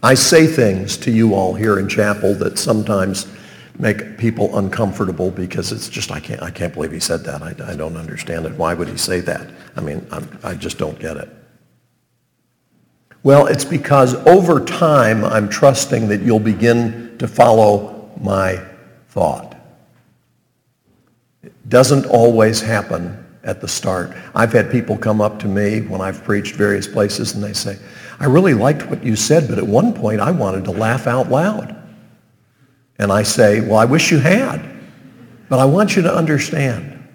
I 0.02 0.14
say 0.14 0.46
things 0.46 0.96
to 0.98 1.12
you 1.12 1.34
all 1.34 1.54
here 1.54 1.78
in 1.78 1.88
chapel 1.88 2.34
that 2.34 2.58
sometimes 2.58 3.26
make 3.78 4.18
people 4.18 4.58
uncomfortable 4.58 5.30
because 5.30 5.70
it's 5.70 5.88
just, 5.88 6.10
I 6.10 6.18
can't, 6.18 6.42
I 6.42 6.50
can't 6.50 6.74
believe 6.74 6.90
he 6.90 7.00
said 7.00 7.22
that. 7.24 7.42
I, 7.42 7.54
I 7.72 7.76
don't 7.76 7.96
understand 7.96 8.46
it. 8.46 8.52
Why 8.52 8.74
would 8.74 8.88
he 8.88 8.96
say 8.96 9.20
that? 9.20 9.48
I 9.76 9.80
mean, 9.80 10.04
I'm, 10.10 10.28
I 10.42 10.54
just 10.54 10.76
don't 10.76 10.98
get 10.98 11.16
it. 11.16 11.28
Well, 13.22 13.46
it's 13.46 13.64
because 13.64 14.14
over 14.26 14.64
time 14.64 15.24
I'm 15.24 15.48
trusting 15.48 16.08
that 16.08 16.22
you'll 16.22 16.40
begin 16.40 17.16
to 17.18 17.28
follow 17.28 18.10
my 18.20 18.60
thought. 19.12 19.54
It 21.42 21.52
doesn't 21.68 22.06
always 22.06 22.62
happen 22.62 23.22
at 23.44 23.60
the 23.60 23.68
start. 23.68 24.16
I've 24.34 24.54
had 24.54 24.70
people 24.70 24.96
come 24.96 25.20
up 25.20 25.38
to 25.40 25.48
me 25.48 25.82
when 25.82 26.00
I've 26.00 26.24
preached 26.24 26.54
various 26.54 26.86
places 26.86 27.34
and 27.34 27.44
they 27.44 27.52
say, 27.52 27.78
I 28.18 28.24
really 28.24 28.54
liked 28.54 28.86
what 28.86 29.04
you 29.04 29.14
said, 29.14 29.48
but 29.48 29.58
at 29.58 29.66
one 29.66 29.92
point 29.92 30.22
I 30.22 30.30
wanted 30.30 30.64
to 30.64 30.70
laugh 30.70 31.06
out 31.06 31.28
loud. 31.28 31.76
And 32.98 33.12
I 33.12 33.22
say, 33.22 33.60
well, 33.60 33.76
I 33.76 33.84
wish 33.84 34.10
you 34.10 34.18
had. 34.18 34.66
But 35.50 35.58
I 35.58 35.66
want 35.66 35.94
you 35.94 36.02
to 36.02 36.14
understand 36.14 37.06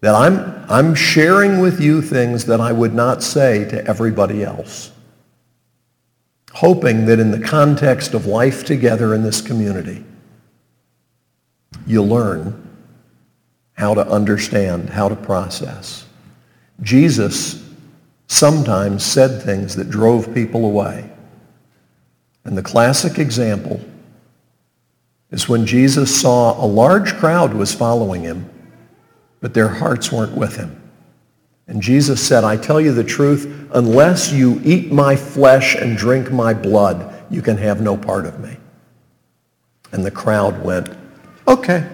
that 0.00 0.14
I'm, 0.14 0.64
I'm 0.70 0.94
sharing 0.94 1.60
with 1.60 1.78
you 1.78 2.00
things 2.00 2.46
that 2.46 2.60
I 2.60 2.72
would 2.72 2.94
not 2.94 3.22
say 3.22 3.68
to 3.68 3.86
everybody 3.86 4.42
else 4.44 4.93
hoping 6.54 7.04
that 7.06 7.18
in 7.18 7.32
the 7.32 7.40
context 7.40 8.14
of 8.14 8.26
life 8.26 8.64
together 8.64 9.12
in 9.14 9.22
this 9.22 9.40
community, 9.40 10.04
you 11.86 12.02
learn 12.02 12.60
how 13.74 13.92
to 13.92 14.06
understand, 14.06 14.88
how 14.88 15.08
to 15.08 15.16
process. 15.16 16.06
Jesus 16.80 17.62
sometimes 18.28 19.04
said 19.04 19.42
things 19.42 19.74
that 19.76 19.90
drove 19.90 20.32
people 20.32 20.64
away. 20.64 21.10
And 22.44 22.56
the 22.56 22.62
classic 22.62 23.18
example 23.18 23.80
is 25.32 25.48
when 25.48 25.66
Jesus 25.66 26.20
saw 26.20 26.64
a 26.64 26.66
large 26.66 27.14
crowd 27.14 27.52
was 27.52 27.74
following 27.74 28.22
him, 28.22 28.48
but 29.40 29.54
their 29.54 29.68
hearts 29.68 30.12
weren't 30.12 30.36
with 30.36 30.56
him. 30.56 30.83
And 31.66 31.80
Jesus 31.82 32.24
said, 32.26 32.44
I 32.44 32.56
tell 32.56 32.80
you 32.80 32.92
the 32.92 33.04
truth, 33.04 33.68
unless 33.72 34.32
you 34.32 34.60
eat 34.64 34.92
my 34.92 35.16
flesh 35.16 35.74
and 35.74 35.96
drink 35.96 36.30
my 36.30 36.52
blood, 36.52 37.24
you 37.30 37.40
can 37.42 37.56
have 37.56 37.80
no 37.80 37.96
part 37.96 38.26
of 38.26 38.38
me. 38.40 38.56
And 39.92 40.04
the 40.04 40.10
crowd 40.10 40.62
went, 40.62 40.90
okay. 41.48 41.88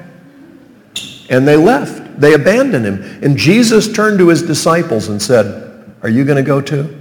And 1.29 1.47
they 1.47 1.57
left. 1.57 2.21
They 2.21 2.35
abandoned 2.35 2.85
him. 2.85 3.03
And 3.23 3.37
Jesus 3.37 3.93
turned 3.93 4.19
to 4.19 4.29
his 4.29 4.43
disciples 4.43 5.09
and 5.09 5.23
said, 5.23 5.95
are 6.03 6.09
you 6.09 6.25
going 6.25 6.37
to 6.37 6.43
go 6.43 6.61
too? 6.61 6.97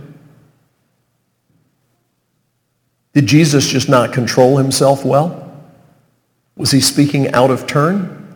Did 3.14 3.26
Jesus 3.26 3.68
just 3.68 3.90
not 3.90 4.14
control 4.14 4.58
himself 4.58 5.04
well? 5.04 5.46
Was 6.56 6.72
he 6.72 6.82
speaking 6.82 7.32
out 7.32 7.50
of 7.50 7.66
turn? 7.66 8.36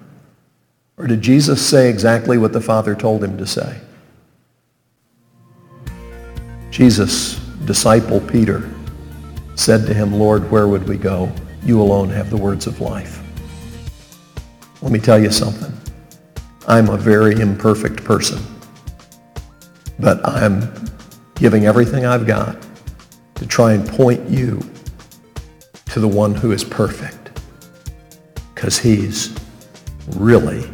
Or 0.98 1.06
did 1.06 1.22
Jesus 1.22 1.66
say 1.66 1.90
exactly 1.90 2.38
what 2.38 2.54
the 2.54 2.62
Father 2.62 2.96
told 2.96 3.24
him 3.24 3.38
to 3.38 3.46
say? 3.46 3.80
Jesus' 6.74 7.36
disciple 7.66 8.20
Peter 8.20 8.68
said 9.54 9.86
to 9.86 9.94
him, 9.94 10.12
Lord, 10.12 10.50
where 10.50 10.68
would 10.68 10.90
we 10.90 10.98
go? 10.98 11.32
You 11.62 11.80
alone 11.80 12.10
have 12.10 12.32
the 12.32 12.36
words 12.36 12.66
of 12.66 12.82
life. 12.82 13.22
Let 14.82 14.92
me 14.92 14.98
tell 14.98 15.22
you 15.22 15.30
something. 15.30 15.72
I'm 16.68 16.90
a 16.90 16.98
very 16.98 17.40
imperfect 17.40 18.04
person, 18.04 18.40
but 20.00 20.28
I'm 20.28 20.74
giving 21.36 21.68
everything 21.68 22.08
I've 22.08 22.26
got 22.26 22.58
to 23.36 23.46
try 23.46 23.74
and 23.74 23.88
point 23.88 24.28
you 24.28 24.60
to 25.92 26.00
the 26.00 26.08
one 26.08 26.34
who 26.34 26.54
is 26.54 26.64
perfect 26.64 27.40
because 28.56 28.80
he's 28.80 29.38
really 30.16 30.68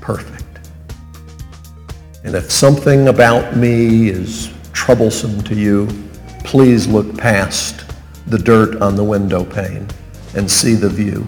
perfect. 0.00 0.44
And 2.22 2.36
if 2.36 2.52
something 2.52 3.08
about 3.08 3.56
me 3.56 4.08
is 4.08 4.52
troublesome 4.86 5.42
to 5.42 5.56
you, 5.56 5.88
please 6.44 6.86
look 6.86 7.18
past 7.18 7.84
the 8.28 8.38
dirt 8.38 8.80
on 8.80 8.94
the 8.94 9.02
window 9.02 9.44
pane 9.44 9.84
and 10.36 10.48
see 10.48 10.74
the 10.74 10.88
view. 10.88 11.26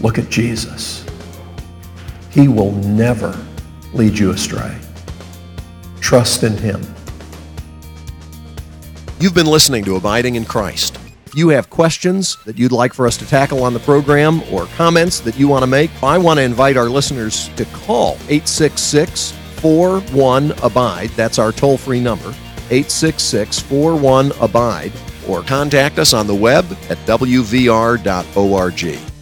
Look 0.00 0.18
at 0.18 0.28
Jesus. 0.28 1.06
He 2.28 2.48
will 2.48 2.72
never 2.72 3.40
lead 3.92 4.18
you 4.18 4.32
astray. 4.32 4.76
Trust 6.00 6.42
in 6.42 6.56
him. 6.56 6.82
You've 9.20 9.32
been 9.32 9.46
listening 9.46 9.84
to 9.84 9.94
Abiding 9.94 10.34
in 10.34 10.44
Christ. 10.44 10.98
If 11.26 11.36
you 11.36 11.50
have 11.50 11.70
questions 11.70 12.36
that 12.46 12.58
you'd 12.58 12.72
like 12.72 12.92
for 12.92 13.06
us 13.06 13.16
to 13.18 13.26
tackle 13.28 13.62
on 13.62 13.74
the 13.74 13.78
program 13.78 14.42
or 14.52 14.66
comments 14.74 15.20
that 15.20 15.38
you 15.38 15.46
want 15.46 15.62
to 15.62 15.68
make, 15.68 15.92
I 16.02 16.18
want 16.18 16.38
to 16.38 16.42
invite 16.42 16.76
our 16.76 16.88
listeners 16.90 17.48
to 17.50 17.64
call 17.66 18.14
866 18.28 19.34
41 19.64 20.50
Abide. 20.62 21.08
That's 21.16 21.38
our 21.38 21.50
toll 21.50 21.78
free 21.78 21.98
number, 21.98 22.28
866 22.68 23.60
41 23.60 24.32
Abide, 24.38 24.92
or 25.26 25.42
contact 25.42 25.98
us 25.98 26.12
on 26.12 26.26
the 26.26 26.34
web 26.34 26.66
at 26.90 26.98
wvr.org. 27.06 29.13